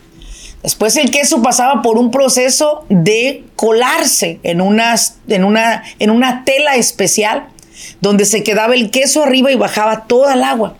Después 0.64 0.98
el 0.98 1.12
queso 1.12 1.44
pasaba 1.44 1.84
por 1.84 2.00
un 2.00 2.10
proceso 2.10 2.86
de 2.90 3.44
colarse 3.56 4.40
en, 4.42 4.62
en, 4.62 5.44
una, 5.44 5.84
en 6.00 6.10
una 6.10 6.44
tela 6.44 6.76
especial 6.76 7.50
donde 8.02 8.26
se 8.26 8.42
quedaba 8.42 8.74
el 8.74 8.90
queso 8.90 9.22
arriba 9.22 9.52
y 9.52 9.56
bajaba 9.56 10.08
toda 10.08 10.34
el 10.34 10.44
agua. 10.44 10.76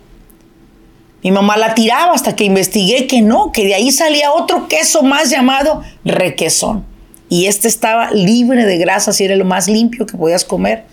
Mi 1.26 1.32
mamá 1.32 1.56
la 1.56 1.74
tiraba 1.74 2.12
hasta 2.12 2.36
que 2.36 2.44
investigué 2.44 3.08
que 3.08 3.20
no, 3.20 3.50
que 3.50 3.64
de 3.64 3.74
ahí 3.74 3.90
salía 3.90 4.30
otro 4.30 4.68
queso 4.68 5.02
más 5.02 5.28
llamado 5.28 5.82
requesón. 6.04 6.84
Y 7.28 7.46
este 7.46 7.66
estaba 7.66 8.12
libre 8.12 8.64
de 8.64 8.78
grasas 8.78 9.20
y 9.20 9.24
era 9.24 9.34
lo 9.34 9.44
más 9.44 9.66
limpio 9.66 10.06
que 10.06 10.16
podías 10.16 10.44
comer 10.44 10.84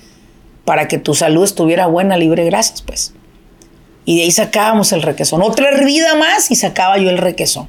para 0.66 0.88
que 0.88 0.98
tu 0.98 1.14
salud 1.14 1.44
estuviera 1.44 1.86
buena, 1.86 2.18
libre 2.18 2.42
de 2.42 2.50
grasas, 2.50 2.82
pues. 2.82 3.14
Y 4.06 4.16
de 4.16 4.24
ahí 4.24 4.32
sacábamos 4.32 4.92
el 4.92 5.04
requesón. 5.04 5.44
Otra 5.44 5.70
hervida 5.70 6.16
más 6.16 6.50
y 6.50 6.56
sacaba 6.56 6.98
yo 6.98 7.12
el 7.12 7.20
requesón. 7.20 7.68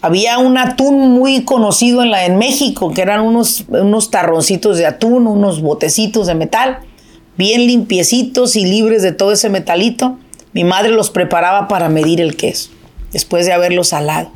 Había 0.00 0.38
un 0.38 0.56
atún 0.56 1.10
muy 1.10 1.44
conocido 1.44 2.02
en, 2.02 2.12
la, 2.12 2.24
en 2.24 2.38
México, 2.38 2.94
que 2.94 3.02
eran 3.02 3.20
unos, 3.20 3.66
unos 3.68 4.10
tarroncitos 4.10 4.78
de 4.78 4.86
atún, 4.86 5.26
unos 5.26 5.60
botecitos 5.60 6.28
de 6.28 6.34
metal, 6.34 6.78
bien 7.36 7.66
limpiecitos 7.66 8.56
y 8.56 8.64
libres 8.64 9.02
de 9.02 9.12
todo 9.12 9.32
ese 9.32 9.50
metalito. 9.50 10.16
Mi 10.58 10.64
madre 10.64 10.90
los 10.90 11.10
preparaba 11.10 11.68
para 11.68 11.88
medir 11.88 12.20
el 12.20 12.34
queso, 12.34 12.70
después 13.12 13.46
de 13.46 13.52
haberlo 13.52 13.84
salado. 13.84 14.32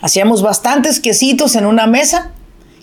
Hacíamos 0.00 0.40
bastantes 0.40 1.00
quesitos 1.00 1.56
en 1.56 1.66
una 1.66 1.88
mesa 1.88 2.30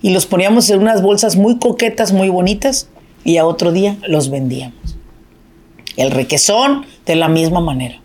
y 0.01 0.09
los 0.09 0.25
poníamos 0.25 0.69
en 0.69 0.81
unas 0.81 1.01
bolsas 1.01 1.37
muy 1.37 1.59
coquetas, 1.59 2.11
muy 2.11 2.27
bonitas, 2.27 2.89
y 3.23 3.37
a 3.37 3.45
otro 3.45 3.71
día 3.71 3.95
los 4.05 4.29
vendíamos. 4.29 4.97
El 5.95 6.11
requesón 6.11 6.85
de 7.05 7.15
la 7.15 7.29
misma 7.29 7.61
manera. 7.61 8.01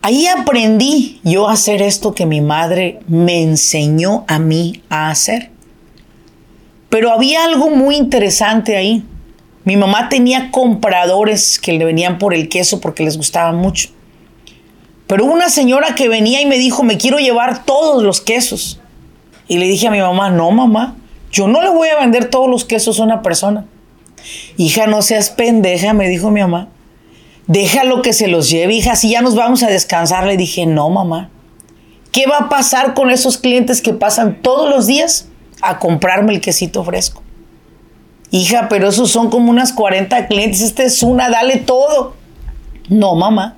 Ahí 0.00 0.26
aprendí 0.28 1.20
yo 1.22 1.50
a 1.50 1.52
hacer 1.52 1.82
esto 1.82 2.14
que 2.14 2.24
mi 2.24 2.40
madre 2.40 3.00
me 3.06 3.42
enseñó 3.42 4.24
a 4.28 4.38
mí 4.38 4.80
a 4.88 5.10
hacer. 5.10 5.50
Pero 6.88 7.12
había 7.12 7.44
algo 7.44 7.68
muy 7.68 7.96
interesante 7.96 8.76
ahí. 8.78 9.04
Mi 9.66 9.76
mamá 9.76 10.08
tenía 10.08 10.50
compradores 10.50 11.58
que 11.58 11.74
le 11.74 11.84
venían 11.84 12.16
por 12.16 12.32
el 12.32 12.48
queso 12.48 12.80
porque 12.80 13.02
les 13.02 13.18
gustaba 13.18 13.52
mucho. 13.52 13.90
Pero 15.06 15.26
hubo 15.26 15.34
una 15.34 15.50
señora 15.50 15.94
que 15.94 16.08
venía 16.08 16.40
y 16.40 16.46
me 16.46 16.56
dijo, 16.56 16.82
me 16.82 16.96
quiero 16.96 17.18
llevar 17.18 17.66
todos 17.66 18.02
los 18.02 18.22
quesos. 18.22 18.80
Y 19.46 19.58
le 19.58 19.66
dije 19.66 19.88
a 19.88 19.90
mi 19.90 20.00
mamá, 20.00 20.30
no 20.30 20.50
mamá, 20.50 20.96
yo 21.30 21.46
no 21.48 21.60
le 21.60 21.68
voy 21.68 21.88
a 21.88 22.00
vender 22.00 22.30
todos 22.30 22.48
los 22.48 22.64
quesos 22.64 22.98
a 22.98 23.02
una 23.04 23.20
persona. 23.20 23.66
Hija, 24.56 24.86
no 24.86 25.02
seas 25.02 25.28
pendeja, 25.28 25.92
me 25.92 26.08
dijo 26.08 26.30
mi 26.30 26.40
mamá 26.40 26.70
déjalo 27.46 28.02
que 28.02 28.12
se 28.12 28.28
los 28.28 28.50
lleve, 28.50 28.74
hija, 28.74 28.96
si 28.96 29.10
ya 29.10 29.22
nos 29.22 29.34
vamos 29.34 29.62
a 29.62 29.68
descansar. 29.68 30.26
Le 30.26 30.36
dije, 30.36 30.66
no, 30.66 30.90
mamá. 30.90 31.30
¿Qué 32.12 32.26
va 32.26 32.38
a 32.38 32.48
pasar 32.48 32.94
con 32.94 33.10
esos 33.10 33.38
clientes 33.38 33.82
que 33.82 33.92
pasan 33.92 34.40
todos 34.42 34.70
los 34.70 34.86
días 34.86 35.28
a 35.60 35.78
comprarme 35.78 36.34
el 36.34 36.40
quesito 36.40 36.82
fresco? 36.82 37.22
Hija, 38.30 38.68
pero 38.68 38.88
esos 38.88 39.10
son 39.10 39.30
como 39.30 39.50
unas 39.50 39.72
40 39.72 40.26
clientes, 40.26 40.60
esta 40.60 40.82
es 40.82 41.02
una, 41.02 41.30
dale 41.30 41.58
todo. 41.58 42.14
No, 42.88 43.14
mamá. 43.14 43.56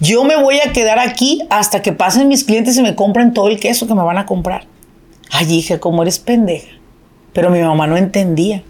Yo 0.00 0.24
me 0.24 0.36
voy 0.36 0.58
a 0.60 0.72
quedar 0.72 0.98
aquí 0.98 1.42
hasta 1.50 1.80
que 1.80 1.92
pasen 1.92 2.28
mis 2.28 2.44
clientes 2.44 2.76
y 2.76 2.82
me 2.82 2.94
compren 2.94 3.32
todo 3.32 3.48
el 3.48 3.60
queso 3.60 3.86
que 3.86 3.94
me 3.94 4.02
van 4.02 4.18
a 4.18 4.26
comprar. 4.26 4.66
Ay, 5.30 5.52
hija, 5.52 5.78
como 5.80 6.02
eres 6.02 6.18
pendeja. 6.18 6.68
Pero 7.32 7.50
mi 7.50 7.60
mamá 7.60 7.86
no 7.86 7.96
entendía. 7.96 8.62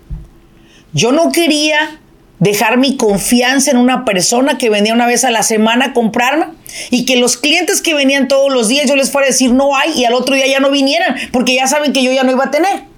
Yo 0.92 1.12
no 1.12 1.32
quería 1.32 2.00
dejar 2.38 2.78
mi 2.78 2.96
confianza 2.96 3.70
en 3.70 3.78
una 3.78 4.04
persona 4.04 4.58
que 4.58 4.70
venía 4.70 4.92
una 4.92 5.06
vez 5.06 5.24
a 5.24 5.30
la 5.30 5.42
semana 5.42 5.86
a 5.86 5.92
comprarme 5.92 6.46
y 6.90 7.04
que 7.04 7.16
los 7.16 7.36
clientes 7.36 7.80
que 7.80 7.94
venían 7.94 8.28
todos 8.28 8.52
los 8.52 8.68
días 8.68 8.88
yo 8.88 8.96
les 8.96 9.10
fuera 9.10 9.26
a 9.26 9.30
decir 9.30 9.52
no 9.52 9.76
hay 9.76 9.92
y 9.92 10.04
al 10.04 10.14
otro 10.14 10.34
día 10.34 10.46
ya 10.46 10.60
no 10.60 10.70
vinieran 10.70 11.16
porque 11.32 11.54
ya 11.54 11.66
saben 11.66 11.92
que 11.92 12.02
yo 12.02 12.12
ya 12.12 12.22
no 12.22 12.32
iba 12.32 12.44
a 12.44 12.50
tener. 12.50 12.93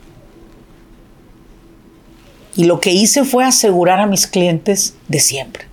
Y 2.57 2.65
lo 2.65 2.81
que 2.81 2.93
hice 2.93 3.25
fue 3.25 3.45
asegurar 3.45 4.01
a 4.01 4.07
mis 4.07 4.27
clientes 4.27 4.95
de 5.09 5.21
siempre. 5.21 5.67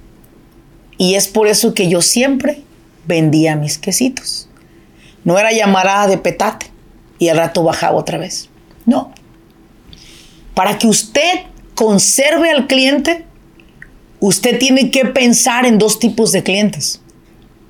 Y 0.98 1.16
es 1.16 1.28
por 1.28 1.48
eso 1.48 1.74
que 1.74 1.88
yo 1.90 2.02
siempre 2.02 2.62
vendía 3.06 3.56
mis 3.56 3.78
quesitos. 3.78 4.50
No 5.24 5.40
era 5.40 5.52
llamarada 5.52 6.08
de 6.08 6.18
petate 6.18 6.68
y 7.20 7.30
al 7.30 7.38
rato 7.38 7.64
bajaba 7.64 7.98
otra 7.98 8.18
vez. 8.18 8.50
No. 8.86 9.14
Para 10.54 10.78
que 10.78 10.88
usted 10.88 11.46
conserve 11.74 12.52
al 12.52 12.68
cliente, 12.68 13.26
usted 14.20 14.60
tiene 14.60 14.92
que 14.92 15.06
pensar 15.06 15.66
en 15.66 15.80
dos 15.80 16.00
tipos 16.00 16.32
de 16.32 16.44
clientes. 16.44 17.02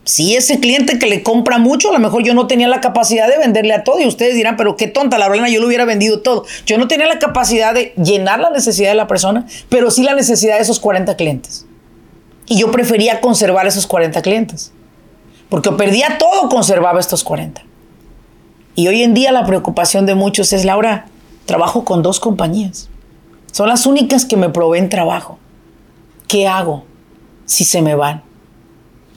Si 0.05 0.35
ese 0.35 0.59
cliente 0.59 0.99
que 0.99 1.07
le 1.07 1.23
compra 1.23 1.57
mucho, 1.57 1.89
a 1.89 1.93
lo 1.93 1.99
mejor 1.99 2.23
yo 2.23 2.33
no 2.33 2.47
tenía 2.47 2.67
la 2.67 2.81
capacidad 2.81 3.27
de 3.27 3.37
venderle 3.37 3.73
a 3.73 3.83
todo 3.83 4.01
y 4.01 4.05
ustedes 4.05 4.35
dirán, 4.35 4.57
pero 4.57 4.75
qué 4.75 4.87
tonta, 4.87 5.17
la 5.17 5.29
verdad 5.29 5.47
yo 5.47 5.61
lo 5.61 5.67
hubiera 5.67 5.85
vendido 5.85 6.19
todo. 6.19 6.45
Yo 6.65 6.77
no 6.77 6.87
tenía 6.87 7.07
la 7.07 7.19
capacidad 7.19 7.73
de 7.73 7.93
llenar 7.95 8.39
la 8.39 8.49
necesidad 8.49 8.89
de 8.89 8.95
la 8.95 9.07
persona, 9.07 9.45
pero 9.69 9.91
sí 9.91 10.03
la 10.03 10.13
necesidad 10.13 10.57
de 10.57 10.63
esos 10.63 10.79
40 10.79 11.15
clientes. 11.15 11.65
Y 12.47 12.59
yo 12.59 12.71
prefería 12.71 13.21
conservar 13.21 13.65
esos 13.65 13.87
40 13.87 14.21
clientes. 14.21 14.73
Porque 15.49 15.71
perdía 15.71 16.17
todo, 16.17 16.49
conservaba 16.49 16.99
estos 16.99 17.23
40. 17.23 17.63
Y 18.75 18.87
hoy 18.87 19.03
en 19.03 19.13
día 19.13 19.31
la 19.31 19.45
preocupación 19.45 20.05
de 20.05 20.15
muchos 20.15 20.51
es, 20.51 20.65
Laura, 20.65 21.05
trabajo 21.45 21.85
con 21.85 22.01
dos 22.03 22.19
compañías. 22.19 22.89
Son 23.51 23.69
las 23.69 23.85
únicas 23.85 24.25
que 24.25 24.35
me 24.35 24.49
proveen 24.49 24.89
trabajo. 24.89 25.39
¿qué 26.33 26.47
hago 26.47 26.83
si 27.45 27.63
se 27.63 27.83
me 27.83 27.93
van? 27.93 28.23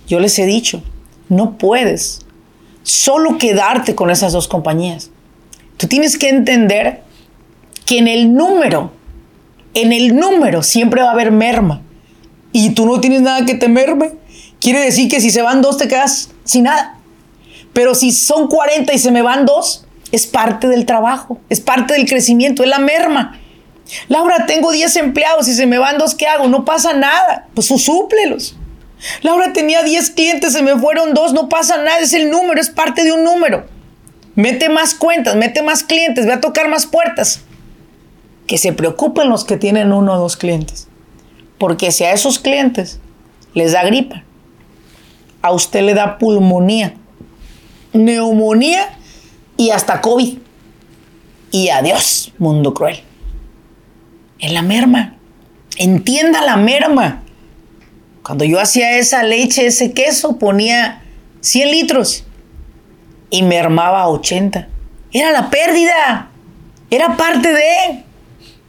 Yo 0.06 0.20
les 0.20 0.38
he 0.38 0.46
dicho, 0.46 0.82
no 1.28 1.58
puedes 1.58 2.20
solo 2.82 3.38
quedarte 3.38 3.94
con 3.94 4.10
esas 4.10 4.32
dos 4.32 4.48
compañías. 4.48 5.10
Tú 5.76 5.88
tienes 5.88 6.16
que 6.18 6.28
entender 6.28 7.02
que 7.84 7.98
en 7.98 8.08
el 8.08 8.34
número, 8.34 8.92
en 9.74 9.92
el 9.92 10.16
número 10.16 10.62
siempre 10.62 11.02
va 11.02 11.08
a 11.08 11.12
haber 11.12 11.32
merma. 11.32 11.82
Y 12.52 12.70
tú 12.70 12.86
no 12.86 13.00
tienes 13.00 13.22
nada 13.22 13.44
que 13.44 13.54
te 13.54 13.68
merme. 13.68 14.12
Quiere 14.60 14.80
decir 14.80 15.08
que 15.08 15.20
si 15.20 15.30
se 15.30 15.42
van 15.42 15.62
dos 15.62 15.76
te 15.76 15.88
quedas 15.88 16.30
sin 16.44 16.64
nada. 16.64 16.98
Pero 17.72 17.94
si 17.94 18.12
son 18.12 18.48
40 18.48 18.94
y 18.94 18.98
se 18.98 19.10
me 19.10 19.20
van 19.20 19.44
dos, 19.44 19.84
es 20.12 20.26
parte 20.26 20.68
del 20.68 20.86
trabajo, 20.86 21.38
es 21.50 21.60
parte 21.60 21.94
del 21.94 22.06
crecimiento, 22.06 22.62
es 22.62 22.70
la 22.70 22.78
merma. 22.78 23.38
Laura, 24.08 24.46
tengo 24.46 24.72
10 24.72 24.96
empleados 24.96 25.48
y 25.48 25.54
se 25.54 25.66
me 25.66 25.78
van 25.78 25.98
dos, 25.98 26.14
¿qué 26.14 26.26
hago? 26.26 26.48
No 26.48 26.64
pasa 26.64 26.92
nada. 26.94 27.48
Pues. 27.54 27.68
Laura 29.22 29.52
tenía 29.52 29.82
10 29.82 30.10
clientes, 30.10 30.52
se 30.52 30.62
me 30.62 30.78
fueron 30.78 31.14
dos, 31.14 31.32
no 31.32 31.48
pasa 31.48 31.76
nada, 31.78 32.00
es 32.00 32.12
el 32.12 32.30
número, 32.30 32.60
es 32.60 32.70
parte 32.70 33.04
de 33.04 33.12
un 33.12 33.24
número. 33.24 33.66
Mete 34.34 34.68
más 34.68 34.94
cuentas, 34.94 35.36
mete 35.36 35.62
más 35.62 35.82
clientes, 35.82 36.26
ve 36.26 36.32
a 36.32 36.40
tocar 36.40 36.68
más 36.68 36.86
puertas. 36.86 37.42
Que 38.46 38.58
se 38.58 38.72
preocupen 38.72 39.28
los 39.28 39.44
que 39.44 39.56
tienen 39.56 39.92
uno 39.92 40.14
o 40.14 40.18
dos 40.18 40.36
clientes. 40.36 40.88
Porque 41.58 41.90
si 41.90 42.04
a 42.04 42.12
esos 42.12 42.38
clientes 42.38 43.00
les 43.54 43.72
da 43.72 43.84
gripa, 43.84 44.22
a 45.42 45.52
usted 45.52 45.82
le 45.82 45.94
da 45.94 46.18
pulmonía, 46.18 46.94
neumonía 47.92 48.98
y 49.56 49.70
hasta 49.70 50.00
COVID. 50.00 50.38
Y 51.50 51.68
adiós, 51.70 52.32
mundo 52.38 52.74
cruel 52.74 53.02
en 54.38 54.54
la 54.54 54.62
merma. 54.62 55.16
Entienda 55.78 56.42
la 56.42 56.56
merma. 56.56 57.22
Cuando 58.26 58.44
yo 58.44 58.58
hacía 58.58 58.98
esa 58.98 59.22
leche, 59.22 59.66
ese 59.66 59.92
queso, 59.92 60.36
ponía 60.36 61.00
100 61.42 61.70
litros 61.70 62.24
y 63.30 63.44
mermaba 63.44 64.08
80. 64.08 64.66
Era 65.12 65.30
la 65.30 65.48
pérdida. 65.48 66.28
Era 66.90 67.16
parte 67.16 67.52
de. 67.52 68.04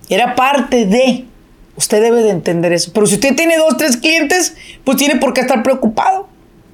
Era 0.09 0.35
parte 0.35 0.85
de. 0.85 1.25
Usted 1.75 2.03
debe 2.03 2.21
de 2.21 2.29
entender 2.29 2.71
eso. 2.71 2.91
Pero 2.93 3.07
si 3.07 3.15
usted 3.15 3.35
tiene 3.35 3.57
dos, 3.57 3.77
tres 3.77 3.97
clientes, 3.97 4.55
pues 4.83 4.97
tiene 4.97 5.15
por 5.15 5.33
qué 5.33 5.41
estar 5.41 5.63
preocupado. 5.63 6.29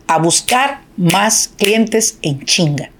A 0.08 0.18
buscar 0.18 0.82
más 0.98 1.54
clientes 1.56 2.18
en 2.22 2.44
chinga. 2.44 2.92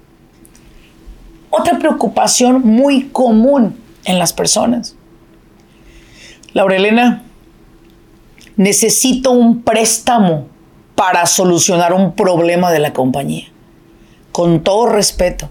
Otra 1.50 1.78
preocupación 1.78 2.62
muy 2.62 3.08
común 3.10 3.78
en 4.06 4.18
las 4.18 4.32
personas 4.32 4.96
Laura 6.54 6.76
Elena, 6.76 7.23
necesito 8.56 9.32
un 9.32 9.62
préstamo 9.62 10.46
para 10.94 11.26
solucionar 11.26 11.92
un 11.92 12.12
problema 12.12 12.70
de 12.70 12.78
la 12.78 12.92
compañía. 12.92 13.46
Con 14.32 14.62
todo 14.62 14.86
respeto, 14.86 15.48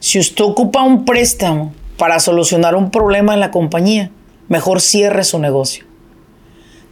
si 0.00 0.18
usted 0.18 0.44
ocupa 0.44 0.82
un 0.82 1.04
préstamo 1.04 1.72
para 1.96 2.18
solucionar 2.20 2.74
un 2.74 2.90
problema 2.90 3.34
en 3.34 3.40
la 3.40 3.50
compañía, 3.50 4.10
mejor 4.48 4.80
cierre 4.80 5.24
su 5.24 5.38
negocio. 5.38 5.84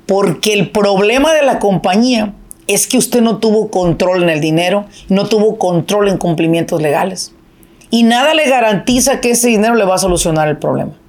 Porque 0.07 0.53
el 0.53 0.71
problema 0.71 1.33
de 1.33 1.43
la 1.43 1.59
compañía 1.59 2.35
es 2.67 2.87
que 2.87 2.99
usted 2.99 3.21
no 3.21 3.39
tuvo 3.39 3.71
control 3.71 4.23
en 4.23 4.29
el 4.29 4.41
dinero, 4.41 4.87
no 5.09 5.27
tuvo 5.27 5.59
control 5.59 6.09
en 6.09 6.19
cumplimientos 6.19 6.81
legales. 6.81 7.33
Y 7.91 8.05
nada 8.05 8.35
le 8.35 8.49
garantiza 8.49 9.21
que 9.21 9.33
ese 9.33 9.49
dinero 9.49 9.75
le 9.75 9.85
va 9.85 9.97
a 9.97 9.99
solucionar 9.99 10.49
el 10.49 10.59
problema. 10.59 11.00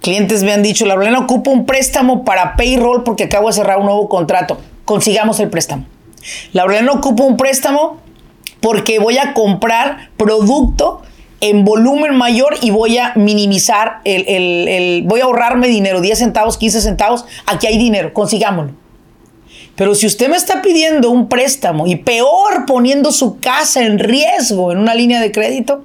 Clientes 0.00 0.42
me 0.44 0.52
han 0.52 0.62
dicho, 0.62 0.86
la 0.86 0.96
verdad 0.96 1.20
ocupa 1.20 1.50
un 1.50 1.66
préstamo 1.66 2.24
para 2.24 2.56
payroll 2.56 3.02
porque 3.02 3.24
acabo 3.24 3.48
de 3.48 3.54
cerrar 3.54 3.78
un 3.78 3.86
nuevo 3.86 4.08
contrato. 4.08 4.58
Consigamos 4.84 5.40
el 5.40 5.50
préstamo. 5.50 5.84
La 6.52 6.66
verdad 6.66 6.88
ocupa 6.94 7.24
un 7.24 7.36
préstamo 7.36 7.98
porque 8.60 8.98
voy 8.98 9.18
a 9.18 9.34
comprar 9.34 10.10
producto 10.16 11.02
en 11.40 11.64
volumen 11.64 12.16
mayor 12.16 12.56
y 12.60 12.70
voy 12.70 12.98
a 12.98 13.12
minimizar 13.14 14.00
el, 14.04 14.24
el, 14.26 15.04
voy 15.06 15.20
a 15.20 15.24
ahorrarme 15.24 15.68
dinero, 15.68 16.00
10 16.00 16.18
centavos, 16.18 16.58
15 16.58 16.80
centavos, 16.80 17.24
aquí 17.46 17.66
hay 17.66 17.78
dinero, 17.78 18.12
consigámoslo. 18.12 18.72
Pero 19.76 19.94
si 19.94 20.06
usted 20.06 20.28
me 20.28 20.36
está 20.36 20.60
pidiendo 20.60 21.10
un 21.10 21.28
préstamo 21.28 21.86
y 21.86 21.96
peor 21.96 22.66
poniendo 22.66 23.12
su 23.12 23.38
casa 23.38 23.84
en 23.84 24.00
riesgo 24.00 24.72
en 24.72 24.78
una 24.78 24.94
línea 24.94 25.20
de 25.20 25.30
crédito 25.30 25.84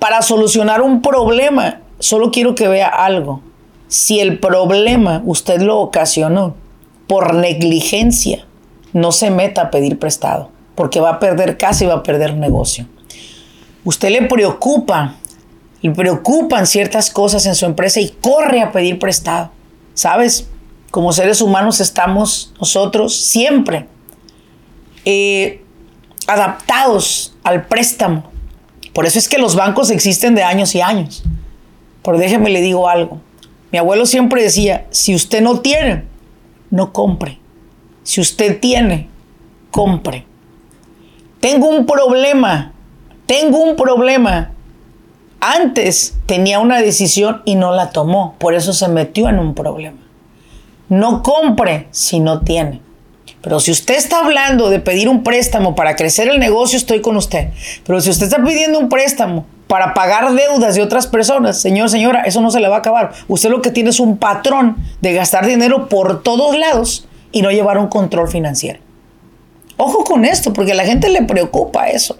para 0.00 0.22
solucionar 0.22 0.82
un 0.82 1.00
problema, 1.00 1.80
solo 1.98 2.30
quiero 2.30 2.54
que 2.54 2.68
vea 2.68 2.88
algo. 2.88 3.40
Si 3.88 4.20
el 4.20 4.38
problema 4.38 5.22
usted 5.24 5.60
lo 5.60 5.78
ocasionó 5.78 6.54
por 7.06 7.34
negligencia, 7.34 8.46
no 8.92 9.12
se 9.12 9.30
meta 9.30 9.62
a 9.62 9.70
pedir 9.70 9.98
prestado, 9.98 10.50
porque 10.74 11.00
va 11.00 11.10
a 11.10 11.18
perder 11.20 11.58
casa 11.58 11.84
y 11.84 11.86
va 11.86 11.94
a 11.94 12.02
perder 12.02 12.34
negocio 12.34 12.86
usted 13.84 14.10
le 14.10 14.22
preocupa, 14.22 15.14
le 15.82 15.90
preocupan 15.90 16.66
ciertas 16.66 17.10
cosas 17.10 17.46
en 17.46 17.54
su 17.54 17.66
empresa 17.66 18.00
y 18.00 18.08
corre 18.08 18.60
a 18.60 18.72
pedir 18.72 18.98
prestado. 18.98 19.50
¿Sabes? 19.94 20.48
Como 20.90 21.12
seres 21.12 21.40
humanos 21.40 21.80
estamos 21.80 22.52
nosotros 22.58 23.16
siempre 23.16 23.86
eh, 25.04 25.62
adaptados 26.26 27.36
al 27.44 27.66
préstamo. 27.66 28.30
Por 28.92 29.06
eso 29.06 29.18
es 29.18 29.28
que 29.28 29.38
los 29.38 29.54
bancos 29.54 29.90
existen 29.90 30.34
de 30.34 30.42
años 30.42 30.74
y 30.74 30.80
años. 30.80 31.22
Pero 32.04 32.18
déjeme 32.18 32.50
le 32.50 32.60
digo 32.60 32.88
algo. 32.88 33.20
Mi 33.72 33.78
abuelo 33.78 34.06
siempre 34.06 34.42
decía, 34.42 34.86
si 34.90 35.14
usted 35.14 35.40
no 35.40 35.60
tiene, 35.60 36.04
no 36.70 36.92
compre. 36.92 37.38
Si 38.04 38.20
usted 38.20 38.60
tiene, 38.60 39.08
compre. 39.70 40.26
Tengo 41.40 41.68
un 41.68 41.86
problema 41.86 42.74
tengo 43.26 43.62
un 43.62 43.76
problema. 43.76 44.50
Antes 45.40 46.14
tenía 46.26 46.60
una 46.60 46.80
decisión 46.80 47.42
y 47.44 47.54
no 47.54 47.72
la 47.72 47.90
tomó, 47.90 48.34
por 48.38 48.54
eso 48.54 48.72
se 48.72 48.88
metió 48.88 49.28
en 49.28 49.38
un 49.38 49.54
problema. 49.54 49.98
No 50.88 51.22
compre 51.22 51.88
si 51.90 52.20
no 52.20 52.40
tiene. 52.40 52.80
Pero 53.42 53.60
si 53.60 53.70
usted 53.70 53.94
está 53.94 54.20
hablando 54.20 54.70
de 54.70 54.80
pedir 54.80 55.08
un 55.08 55.22
préstamo 55.22 55.74
para 55.74 55.96
crecer 55.96 56.28
el 56.28 56.38
negocio, 56.38 56.78
estoy 56.78 57.00
con 57.00 57.16
usted. 57.16 57.48
Pero 57.86 58.00
si 58.00 58.10
usted 58.10 58.26
está 58.26 58.42
pidiendo 58.42 58.78
un 58.78 58.88
préstamo 58.88 59.46
para 59.66 59.94
pagar 59.94 60.32
deudas 60.34 60.74
de 60.74 60.82
otras 60.82 61.06
personas, 61.06 61.60
señor, 61.60 61.88
señora, 61.88 62.22
eso 62.22 62.40
no 62.40 62.50
se 62.50 62.60
le 62.60 62.68
va 62.68 62.76
a 62.76 62.78
acabar. 62.80 63.12
Usted 63.28 63.50
lo 63.50 63.62
que 63.62 63.70
tiene 63.70 63.90
es 63.90 64.00
un 64.00 64.18
patrón 64.18 64.76
de 65.00 65.12
gastar 65.14 65.46
dinero 65.46 65.88
por 65.88 66.22
todos 66.22 66.56
lados 66.56 67.08
y 67.32 67.42
no 67.42 67.50
llevar 67.50 67.78
un 67.78 67.88
control 67.88 68.28
financiero. 68.28 68.80
Ojo 69.76 70.04
con 70.04 70.24
esto, 70.24 70.52
porque 70.52 70.72
a 70.72 70.76
la 70.76 70.84
gente 70.84 71.08
le 71.08 71.22
preocupa 71.22 71.88
eso 71.88 72.16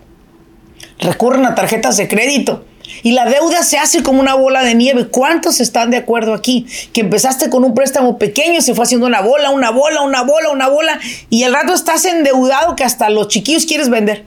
recurren 0.98 1.46
a 1.46 1.54
tarjetas 1.54 1.96
de 1.96 2.08
crédito. 2.08 2.64
Y 3.02 3.12
la 3.12 3.24
deuda 3.24 3.62
se 3.62 3.78
hace 3.78 4.02
como 4.02 4.20
una 4.20 4.34
bola 4.34 4.62
de 4.62 4.74
nieve. 4.74 5.08
¿Cuántos 5.08 5.60
están 5.60 5.90
de 5.90 5.96
acuerdo 5.96 6.34
aquí? 6.34 6.66
Que 6.92 7.00
empezaste 7.00 7.50
con 7.50 7.64
un 7.64 7.74
préstamo 7.74 8.18
pequeño 8.18 8.58
y 8.58 8.62
se 8.62 8.74
fue 8.74 8.84
haciendo 8.84 9.06
una 9.06 9.20
bola, 9.20 9.50
una 9.50 9.70
bola, 9.70 10.02
una 10.02 10.22
bola, 10.22 10.50
una 10.50 10.68
bola. 10.68 11.00
Y 11.30 11.42
al 11.44 11.54
rato 11.54 11.72
estás 11.72 12.04
endeudado 12.04 12.76
que 12.76 12.84
hasta 12.84 13.08
los 13.08 13.28
chiquillos 13.28 13.66
quieres 13.66 13.88
vender. 13.88 14.24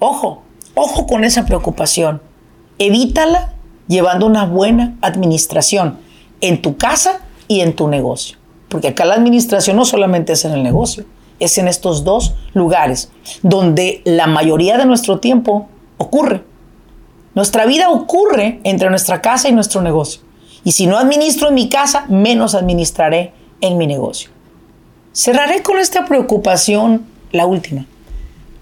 Ojo, 0.00 0.43
ojo 0.74 1.06
con 1.06 1.24
esa 1.24 1.46
preocupación. 1.46 2.20
Evítala 2.78 3.54
llevando 3.88 4.26
una 4.26 4.46
buena 4.46 4.96
administración 5.00 5.98
en 6.40 6.62
tu 6.62 6.76
casa 6.76 7.20
y 7.48 7.60
en 7.60 7.74
tu 7.74 7.88
negocio. 7.88 8.38
Porque 8.68 8.88
acá 8.88 9.04
la 9.04 9.14
administración 9.14 9.76
no 9.76 9.84
solamente 9.84 10.32
es 10.32 10.44
en 10.44 10.52
el 10.52 10.62
negocio, 10.62 11.04
es 11.38 11.58
en 11.58 11.68
estos 11.68 12.04
dos 12.04 12.34
lugares 12.54 13.10
donde 13.42 14.02
la 14.04 14.26
mayoría 14.26 14.78
de 14.78 14.86
nuestro 14.86 15.20
tiempo 15.20 15.68
ocurre. 15.98 16.42
Nuestra 17.34 17.66
vida 17.66 17.90
ocurre 17.90 18.60
entre 18.64 18.90
nuestra 18.90 19.20
casa 19.20 19.48
y 19.48 19.52
nuestro 19.52 19.82
negocio. 19.82 20.22
Y 20.62 20.72
si 20.72 20.86
no 20.86 20.98
administro 20.98 21.48
en 21.48 21.54
mi 21.54 21.68
casa, 21.68 22.06
menos 22.08 22.54
administraré 22.54 23.32
en 23.60 23.76
mi 23.76 23.86
negocio. 23.86 24.30
Cerraré 25.12 25.62
con 25.62 25.78
esta 25.78 26.06
preocupación, 26.06 27.06
la 27.32 27.46
última, 27.46 27.86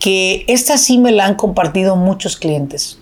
que 0.02 0.44
esta 0.48 0.78
sí 0.78 0.98
me 0.98 1.12
la 1.12 1.26
han 1.26 1.36
compartido 1.36 1.94
muchos 1.94 2.36
clientes. 2.36 2.98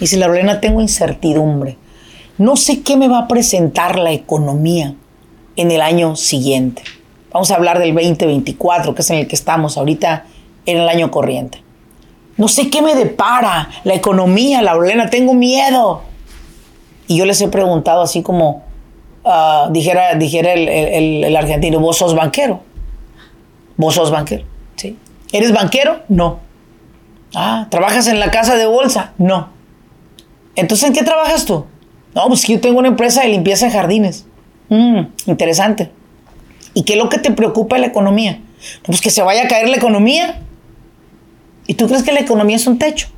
Y 0.00 0.16
la 0.16 0.26
Lorena 0.26 0.60
tengo 0.60 0.80
incertidumbre. 0.80 1.78
No 2.38 2.56
sé 2.56 2.82
qué 2.82 2.96
me 2.96 3.06
va 3.06 3.20
a 3.20 3.28
presentar 3.28 4.00
la 4.00 4.10
economía 4.10 4.96
en 5.54 5.70
el 5.70 5.80
año 5.80 6.16
siguiente. 6.16 6.82
Vamos 7.32 7.52
a 7.52 7.54
hablar 7.54 7.78
del 7.78 7.94
2024, 7.94 8.96
que 8.96 9.02
es 9.02 9.10
en 9.10 9.18
el 9.18 9.28
que 9.28 9.36
estamos 9.36 9.78
ahorita 9.78 10.24
en 10.66 10.78
el 10.78 10.88
año 10.88 11.12
corriente. 11.12 11.62
No 12.36 12.48
sé 12.48 12.68
qué 12.68 12.82
me 12.82 12.96
depara 12.96 13.68
la 13.84 13.94
economía, 13.94 14.60
la 14.60 14.72
Laurelena, 14.72 15.10
tengo 15.10 15.34
miedo. 15.34 16.02
Y 17.06 17.16
yo 17.16 17.26
les 17.26 17.40
he 17.40 17.46
preguntado 17.46 18.02
así 18.02 18.22
como 18.22 18.64
ah, 19.24 19.68
dijera, 19.70 20.16
dijera 20.16 20.52
el, 20.52 21.36
argentino, 21.36 21.78
vos 21.78 21.96
sos 21.96 22.16
banquero. 22.16 22.60
Vos 23.76 23.94
sos 23.94 24.10
banquero, 24.10 24.42
¿sí? 24.74 24.96
¿Eres 25.32 25.52
banquero? 25.52 26.02
No. 26.08 26.40
Ah, 27.34 27.66
¿trabajas 27.70 28.06
en 28.06 28.20
la 28.20 28.30
casa 28.30 28.56
de 28.56 28.66
bolsa? 28.66 29.12
No. 29.18 29.50
Entonces, 30.56 30.88
¿en 30.88 30.94
qué 30.94 31.02
trabajas 31.02 31.44
tú? 31.44 31.66
No, 32.14 32.26
pues 32.28 32.46
yo 32.46 32.60
tengo 32.60 32.78
una 32.78 32.88
empresa 32.88 33.22
de 33.22 33.28
limpieza 33.28 33.66
de 33.66 33.72
jardines. 33.72 34.26
Mm, 34.70 35.00
interesante. 35.26 35.90
¿Y 36.74 36.84
qué 36.84 36.94
es 36.94 36.98
lo 36.98 37.08
que 37.08 37.18
te 37.18 37.30
preocupa 37.30 37.78
la 37.78 37.86
economía? 37.86 38.40
Pues 38.82 39.00
que 39.00 39.10
se 39.10 39.22
vaya 39.22 39.44
a 39.44 39.48
caer 39.48 39.68
la 39.68 39.76
economía. 39.76 40.40
¿Y 41.66 41.74
tú 41.74 41.86
crees 41.86 42.02
que 42.02 42.12
la 42.12 42.20
economía 42.20 42.56
es 42.56 42.66
un 42.66 42.78
techo? 42.78 43.08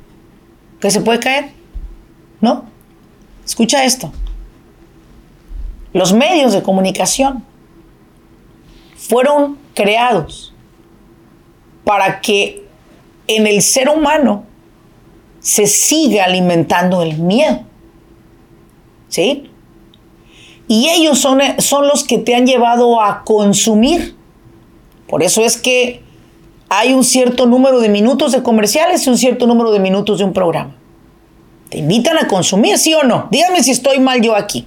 ¿Que 0.79 0.91
se 0.91 1.01
puede 1.01 1.19
caer? 1.19 1.51
¿No? 2.41 2.65
Escucha 3.45 3.83
esto. 3.85 4.11
Los 5.93 6.13
medios 6.13 6.53
de 6.53 6.61
comunicación 6.61 7.43
fueron 8.95 9.57
creados 9.73 10.50
para 11.91 12.21
que 12.21 12.63
en 13.27 13.47
el 13.47 13.61
ser 13.61 13.89
humano 13.89 14.45
se 15.41 15.67
siga 15.67 16.23
alimentando 16.23 17.01
el 17.01 17.17
miedo. 17.17 17.65
¿Sí? 19.09 19.51
Y 20.69 20.87
ellos 20.87 21.19
son, 21.19 21.41
son 21.57 21.89
los 21.89 22.05
que 22.05 22.17
te 22.17 22.33
han 22.33 22.47
llevado 22.47 23.01
a 23.01 23.25
consumir. 23.25 24.15
Por 25.09 25.21
eso 25.21 25.43
es 25.43 25.57
que 25.57 26.01
hay 26.69 26.93
un 26.93 27.03
cierto 27.03 27.45
número 27.45 27.81
de 27.81 27.89
minutos 27.89 28.31
de 28.31 28.41
comerciales 28.41 29.05
y 29.05 29.09
un 29.09 29.17
cierto 29.17 29.45
número 29.45 29.73
de 29.73 29.81
minutos 29.81 30.19
de 30.19 30.23
un 30.23 30.31
programa. 30.31 30.73
Te 31.67 31.79
invitan 31.79 32.17
a 32.19 32.29
consumir, 32.29 32.77
sí 32.77 32.93
o 32.93 33.03
no. 33.03 33.27
Dígame 33.31 33.61
si 33.63 33.71
estoy 33.71 33.99
mal 33.99 34.21
yo 34.21 34.33
aquí. 34.33 34.65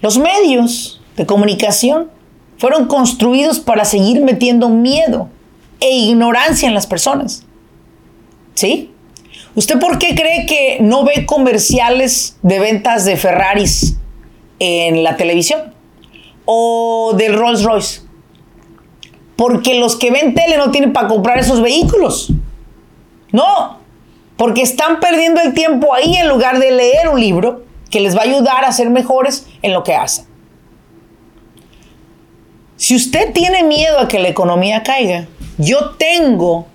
Los 0.00 0.16
medios 0.16 1.02
de 1.18 1.26
comunicación 1.26 2.10
fueron 2.56 2.86
construidos 2.86 3.60
para 3.60 3.84
seguir 3.84 4.22
metiendo 4.22 4.70
miedo 4.70 5.28
e 5.80 5.90
ignorancia 5.90 6.68
en 6.68 6.74
las 6.74 6.86
personas. 6.86 7.44
¿Sí? 8.54 8.92
¿Usted 9.54 9.78
por 9.78 9.98
qué 9.98 10.14
cree 10.14 10.46
que 10.46 10.78
no 10.80 11.04
ve 11.04 11.26
comerciales 11.26 12.36
de 12.42 12.58
ventas 12.58 13.04
de 13.04 13.16
Ferraris 13.16 13.96
en 14.58 15.02
la 15.02 15.16
televisión 15.16 15.72
o 16.44 17.14
del 17.16 17.34
Rolls 17.34 17.62
Royce. 17.62 18.00
Porque 19.36 19.78
los 19.78 19.96
que 19.96 20.10
ven 20.10 20.34
tele 20.34 20.56
no 20.56 20.70
tienen 20.70 20.92
para 20.92 21.08
comprar 21.08 21.38
esos 21.38 21.60
vehículos. 21.60 22.32
No, 23.30 23.78
porque 24.36 24.62
están 24.62 25.00
perdiendo 25.00 25.40
el 25.40 25.54
tiempo 25.54 25.94
ahí 25.94 26.16
en 26.16 26.28
lugar 26.28 26.58
de 26.58 26.70
leer 26.70 27.08
un 27.08 27.20
libro 27.20 27.64
que 27.90 28.00
les 28.00 28.16
va 28.16 28.20
a 28.20 28.24
ayudar 28.24 28.64
a 28.64 28.72
ser 28.72 28.90
mejores 28.90 29.46
en 29.62 29.72
lo 29.72 29.84
que 29.84 29.94
hacen. 29.94 30.26
Si 32.76 32.96
usted 32.96 33.32
tiene 33.32 33.64
miedo 33.64 33.98
a 33.98 34.08
que 34.08 34.18
la 34.18 34.28
economía 34.28 34.82
caiga, 34.82 35.28
yo 35.58 35.90
tengo, 35.98 36.66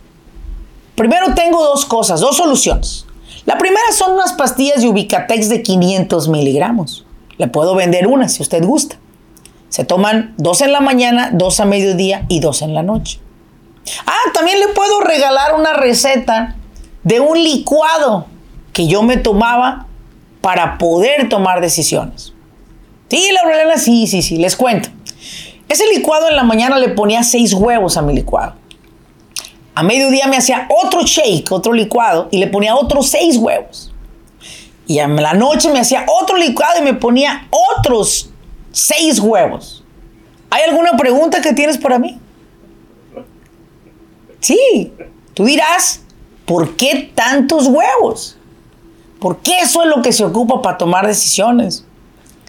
primero 0.95 1.33
tengo 1.33 1.63
dos 1.63 1.85
cosas, 1.85 2.19
dos 2.19 2.37
soluciones. 2.37 3.05
La 3.45 3.57
primera 3.57 3.91
son 3.91 4.13
unas 4.13 4.33
pastillas 4.33 4.81
de 4.81 4.87
Ubicatex 4.87 5.49
de 5.49 5.63
500 5.63 6.29
miligramos. 6.29 7.05
Le 7.37 7.47
puedo 7.47 7.75
vender 7.75 8.07
una 8.07 8.29
si 8.29 8.41
usted 8.41 8.63
gusta. 8.63 8.97
Se 9.69 9.83
toman 9.83 10.35
dos 10.37 10.61
en 10.61 10.71
la 10.71 10.81
mañana, 10.81 11.31
dos 11.33 11.59
a 11.59 11.65
mediodía 11.65 12.25
y 12.29 12.39
dos 12.39 12.61
en 12.61 12.73
la 12.73 12.83
noche. 12.83 13.19
Ah, 14.05 14.31
también 14.33 14.59
le 14.59 14.67
puedo 14.69 15.01
regalar 15.01 15.55
una 15.55 15.73
receta 15.73 16.55
de 17.03 17.19
un 17.19 17.41
licuado 17.41 18.27
que 18.71 18.87
yo 18.87 19.01
me 19.03 19.17
tomaba 19.17 19.87
para 20.41 20.77
poder 20.77 21.29
tomar 21.29 21.59
decisiones. 21.59 22.33
Sí, 23.09 23.29
Laurelena, 23.33 23.77
sí, 23.77 24.07
sí, 24.07 24.21
sí, 24.21 24.37
les 24.37 24.55
cuento. 24.55 24.89
Ese 25.69 25.85
licuado 25.87 26.29
en 26.29 26.35
la 26.35 26.43
mañana 26.43 26.77
le 26.79 26.89
ponía 26.89 27.23
seis 27.23 27.53
huevos 27.53 27.97
a 27.97 28.01
mi 28.01 28.13
licuado. 28.13 28.55
A 29.75 29.83
mediodía 29.83 30.27
me 30.27 30.37
hacía 30.37 30.67
otro 30.83 31.01
shake, 31.03 31.51
otro 31.51 31.73
licuado, 31.73 32.27
y 32.31 32.37
le 32.37 32.47
ponía 32.47 32.75
otros 32.75 33.09
seis 33.09 33.37
huevos. 33.37 33.91
Y 34.85 34.99
en 34.99 35.15
la 35.15 35.33
noche 35.33 35.71
me 35.71 35.79
hacía 35.79 36.05
otro 36.07 36.37
licuado 36.37 36.79
y 36.79 36.83
me 36.83 36.93
ponía 36.93 37.47
otros 37.77 38.29
seis 38.71 39.19
huevos. 39.19 39.83
¿Hay 40.49 40.63
alguna 40.63 40.95
pregunta 40.97 41.41
que 41.41 41.53
tienes 41.53 41.77
para 41.77 41.97
mí? 41.97 42.19
Sí, 44.39 44.93
tú 45.33 45.45
dirás, 45.45 46.01
¿por 46.45 46.75
qué 46.75 47.11
tantos 47.15 47.67
huevos? 47.67 48.37
¿Por 49.19 49.37
qué 49.37 49.61
eso 49.61 49.83
es 49.83 49.87
lo 49.87 50.01
que 50.01 50.11
se 50.11 50.25
ocupa 50.25 50.61
para 50.61 50.77
tomar 50.77 51.07
decisiones? 51.07 51.85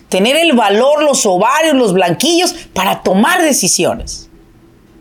Tener 0.08 0.36
el 0.36 0.52
valor, 0.54 1.04
los 1.04 1.24
ovarios, 1.24 1.76
los 1.76 1.92
blanquillos 1.92 2.52
para 2.74 3.02
tomar 3.02 3.42
decisiones. 3.42 4.28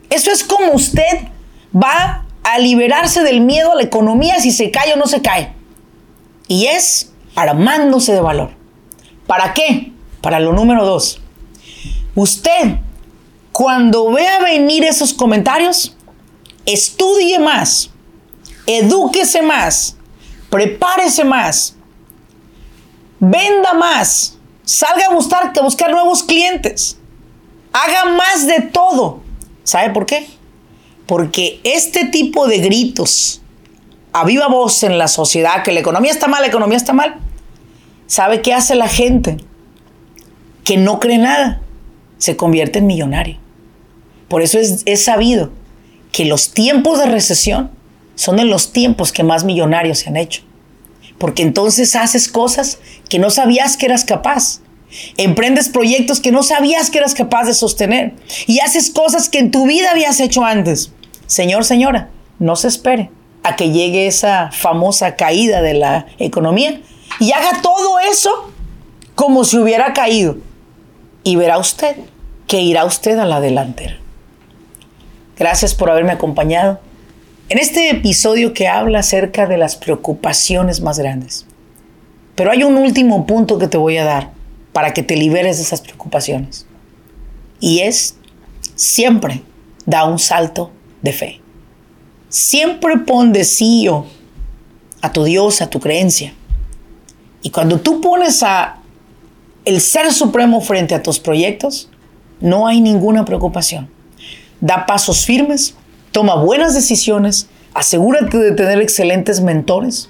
Eso 0.09 0.31
es 0.31 0.43
como 0.43 0.73
usted 0.73 1.32
va 1.75 2.25
a 2.43 2.59
liberarse 2.59 3.23
del 3.23 3.41
miedo 3.41 3.71
a 3.71 3.75
la 3.75 3.83
economía 3.83 4.39
si 4.39 4.51
se 4.51 4.71
cae 4.71 4.93
o 4.93 4.97
no 4.97 5.07
se 5.07 5.21
cae. 5.21 5.53
Y 6.47 6.67
es 6.67 7.12
armándose 7.36 8.13
de 8.13 8.21
valor. 8.21 8.51
¿Para 9.27 9.53
qué? 9.53 9.91
Para 10.21 10.39
lo 10.39 10.53
número 10.53 10.86
dos. 10.86 11.19
Usted, 12.15 12.77
cuando 13.51 14.12
vea 14.12 14.39
venir 14.39 14.83
esos 14.83 15.13
comentarios, 15.13 15.95
estudie 16.65 17.39
más, 17.39 17.89
edúquese 18.67 19.41
más, 19.41 19.97
prepárese 20.49 21.23
más, 21.23 21.75
venda 23.19 23.73
más, 23.73 24.38
salga 24.63 25.07
a 25.07 25.13
buscar, 25.13 25.51
a 25.57 25.62
buscar 25.62 25.91
nuevos 25.91 26.23
clientes, 26.23 26.97
haga 27.71 28.05
más 28.12 28.45
de 28.45 28.62
todo. 28.62 29.21
¿Sabe 29.63 29.89
por 29.91 30.05
qué? 30.05 30.32
Porque 31.05 31.59
este 31.63 32.05
tipo 32.05 32.47
de 32.47 32.59
gritos 32.59 33.41
a 34.13 34.25
viva 34.25 34.47
voz 34.47 34.83
en 34.83 34.97
la 34.97 35.07
sociedad 35.07 35.63
que 35.63 35.71
la 35.71 35.79
economía 35.79 36.11
está 36.11 36.27
mal, 36.27 36.41
la 36.41 36.47
economía 36.47 36.77
está 36.77 36.93
mal, 36.93 37.15
¿sabe 38.07 38.41
qué 38.41 38.53
hace 38.53 38.75
la 38.75 38.87
gente? 38.87 39.37
Que 40.63 40.77
no 40.77 40.99
cree 40.99 41.17
nada, 41.17 41.61
se 42.19 42.37
convierte 42.37 42.79
en 42.79 42.87
millonario. 42.87 43.37
Por 44.27 44.41
eso 44.41 44.59
es, 44.59 44.83
es 44.85 45.03
sabido 45.03 45.51
que 46.11 46.25
los 46.25 46.53
tiempos 46.53 46.99
de 46.99 47.07
recesión 47.07 47.71
son 48.15 48.39
en 48.39 48.49
los 48.49 48.71
tiempos 48.71 49.11
que 49.11 49.23
más 49.23 49.43
millonarios 49.43 49.99
se 49.99 50.09
han 50.09 50.17
hecho. 50.17 50.43
Porque 51.17 51.41
entonces 51.41 51.95
haces 51.95 52.27
cosas 52.27 52.79
que 53.09 53.19
no 53.19 53.29
sabías 53.29 53.77
que 53.77 53.87
eras 53.87 54.05
capaz. 54.05 54.61
Emprendes 55.17 55.69
proyectos 55.69 56.19
que 56.19 56.32
no 56.32 56.43
sabías 56.43 56.89
que 56.89 56.99
eras 56.99 57.13
capaz 57.13 57.45
de 57.45 57.53
sostener. 57.53 58.13
Y 58.47 58.60
haces 58.60 58.89
cosas 58.89 59.29
que 59.29 59.39
en 59.39 59.51
tu 59.51 59.65
vida 59.65 59.91
habías 59.91 60.19
hecho 60.19 60.43
antes. 60.43 60.91
Señor, 61.27 61.65
señora, 61.65 62.10
no 62.39 62.56
se 62.56 62.67
espere 62.67 63.10
a 63.43 63.56
que 63.56 63.71
llegue 63.71 64.08
esa 64.08 64.51
famosa 64.51 65.15
caída 65.15 65.62
de 65.62 65.73
la 65.73 66.06
economía 66.17 66.82
y 67.19 67.32
haga 67.32 67.62
todo 67.62 67.99
eso 67.99 68.51
como 69.15 69.43
si 69.43 69.58
hubiera 69.58 69.93
caído. 69.93 70.38
Y 71.23 71.36
verá 71.36 71.58
usted 71.58 71.95
que 72.47 72.62
irá 72.62 72.86
usted 72.86 73.17
a 73.19 73.25
la 73.25 73.39
delantera. 73.39 73.97
Gracias 75.38 75.73
por 75.73 75.89
haberme 75.89 76.12
acompañado 76.12 76.79
en 77.49 77.58
este 77.60 77.89
episodio 77.89 78.53
que 78.53 78.67
habla 78.67 78.99
acerca 78.99 79.45
de 79.45 79.58
las 79.58 79.75
preocupaciones 79.75 80.82
más 80.82 80.99
grandes. 80.99 81.45
Pero 82.36 82.51
hay 82.51 82.63
un 82.63 82.77
último 82.77 83.25
punto 83.25 83.60
que 83.60 83.67
te 83.67 83.77
voy 83.77 83.97
a 83.97 84.06
dar 84.06 84.32
para 84.73 84.93
que 84.93 85.03
te 85.03 85.15
liberes 85.15 85.57
de 85.57 85.63
esas 85.63 85.81
preocupaciones. 85.81 86.65
Y 87.59 87.79
es, 87.79 88.15
siempre 88.75 89.41
da 89.86 90.05
un 90.05 90.19
salto 90.19 90.71
de 91.01 91.13
fe. 91.13 91.41
Siempre 92.29 92.97
pon 92.97 93.31
de 93.31 93.47
a 95.01 95.12
tu 95.12 95.23
Dios, 95.23 95.62
a 95.62 95.69
tu 95.69 95.79
creencia. 95.79 96.33
Y 97.41 97.51
cuando 97.51 97.79
tú 97.79 98.01
pones 98.01 98.41
a 98.41 98.77
el 99.65 99.79
Ser 99.79 100.12
Supremo 100.12 100.59
frente 100.62 100.95
a 100.95 101.03
tus 101.03 101.19
proyectos, 101.19 101.89
no 102.39 102.67
hay 102.67 102.81
ninguna 102.81 103.25
preocupación. 103.25 103.89
Da 104.59 104.86
pasos 104.86 105.25
firmes, 105.25 105.75
toma 106.12 106.36
buenas 106.36 106.73
decisiones, 106.73 107.47
asegúrate 107.73 108.38
de 108.38 108.51
tener 108.53 108.81
excelentes 108.81 109.41
mentores, 109.41 110.09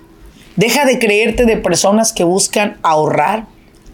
deja 0.55 0.85
de 0.85 0.99
creerte 0.99 1.45
de 1.45 1.57
personas 1.57 2.13
que 2.13 2.23
buscan 2.23 2.77
ahorrar, 2.83 3.47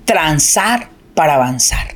transar 0.09 0.89
para 1.13 1.35
avanzar. 1.35 1.93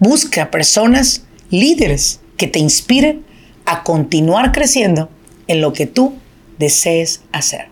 Busca 0.00 0.50
personas 0.50 1.22
líderes 1.50 2.18
que 2.36 2.48
te 2.48 2.58
inspiren 2.58 3.24
a 3.64 3.84
continuar 3.84 4.50
creciendo 4.50 5.08
en 5.46 5.60
lo 5.60 5.72
que 5.72 5.86
tú 5.86 6.14
desees 6.58 7.22
hacer. 7.30 7.68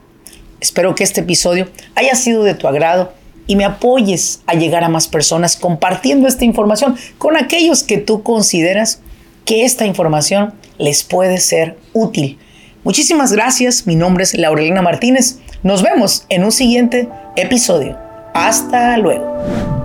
Espero 0.60 0.94
que 0.94 1.02
este 1.02 1.22
episodio 1.22 1.68
haya 1.96 2.14
sido 2.14 2.44
de 2.44 2.54
tu 2.54 2.68
agrado 2.68 3.12
y 3.48 3.56
me 3.56 3.64
apoyes 3.64 4.40
a 4.46 4.54
llegar 4.54 4.84
a 4.84 4.88
más 4.88 5.08
personas 5.08 5.56
compartiendo 5.56 6.28
esta 6.28 6.44
información 6.44 6.96
con 7.18 7.36
aquellos 7.36 7.82
que 7.82 7.98
tú 7.98 8.22
consideras 8.22 9.00
que 9.44 9.64
esta 9.64 9.84
información 9.84 10.54
les 10.78 11.02
puede 11.02 11.40
ser 11.40 11.76
útil. 11.92 12.38
Muchísimas 12.84 13.32
gracias, 13.32 13.84
mi 13.84 13.96
nombre 13.96 14.22
es 14.22 14.38
Laurelina 14.38 14.80
Martínez. 14.80 15.40
Nos 15.64 15.82
vemos 15.82 16.24
en 16.28 16.44
un 16.44 16.52
siguiente 16.52 17.08
episodio. 17.34 18.13
Hasta 18.34 18.98
luego. 18.98 19.83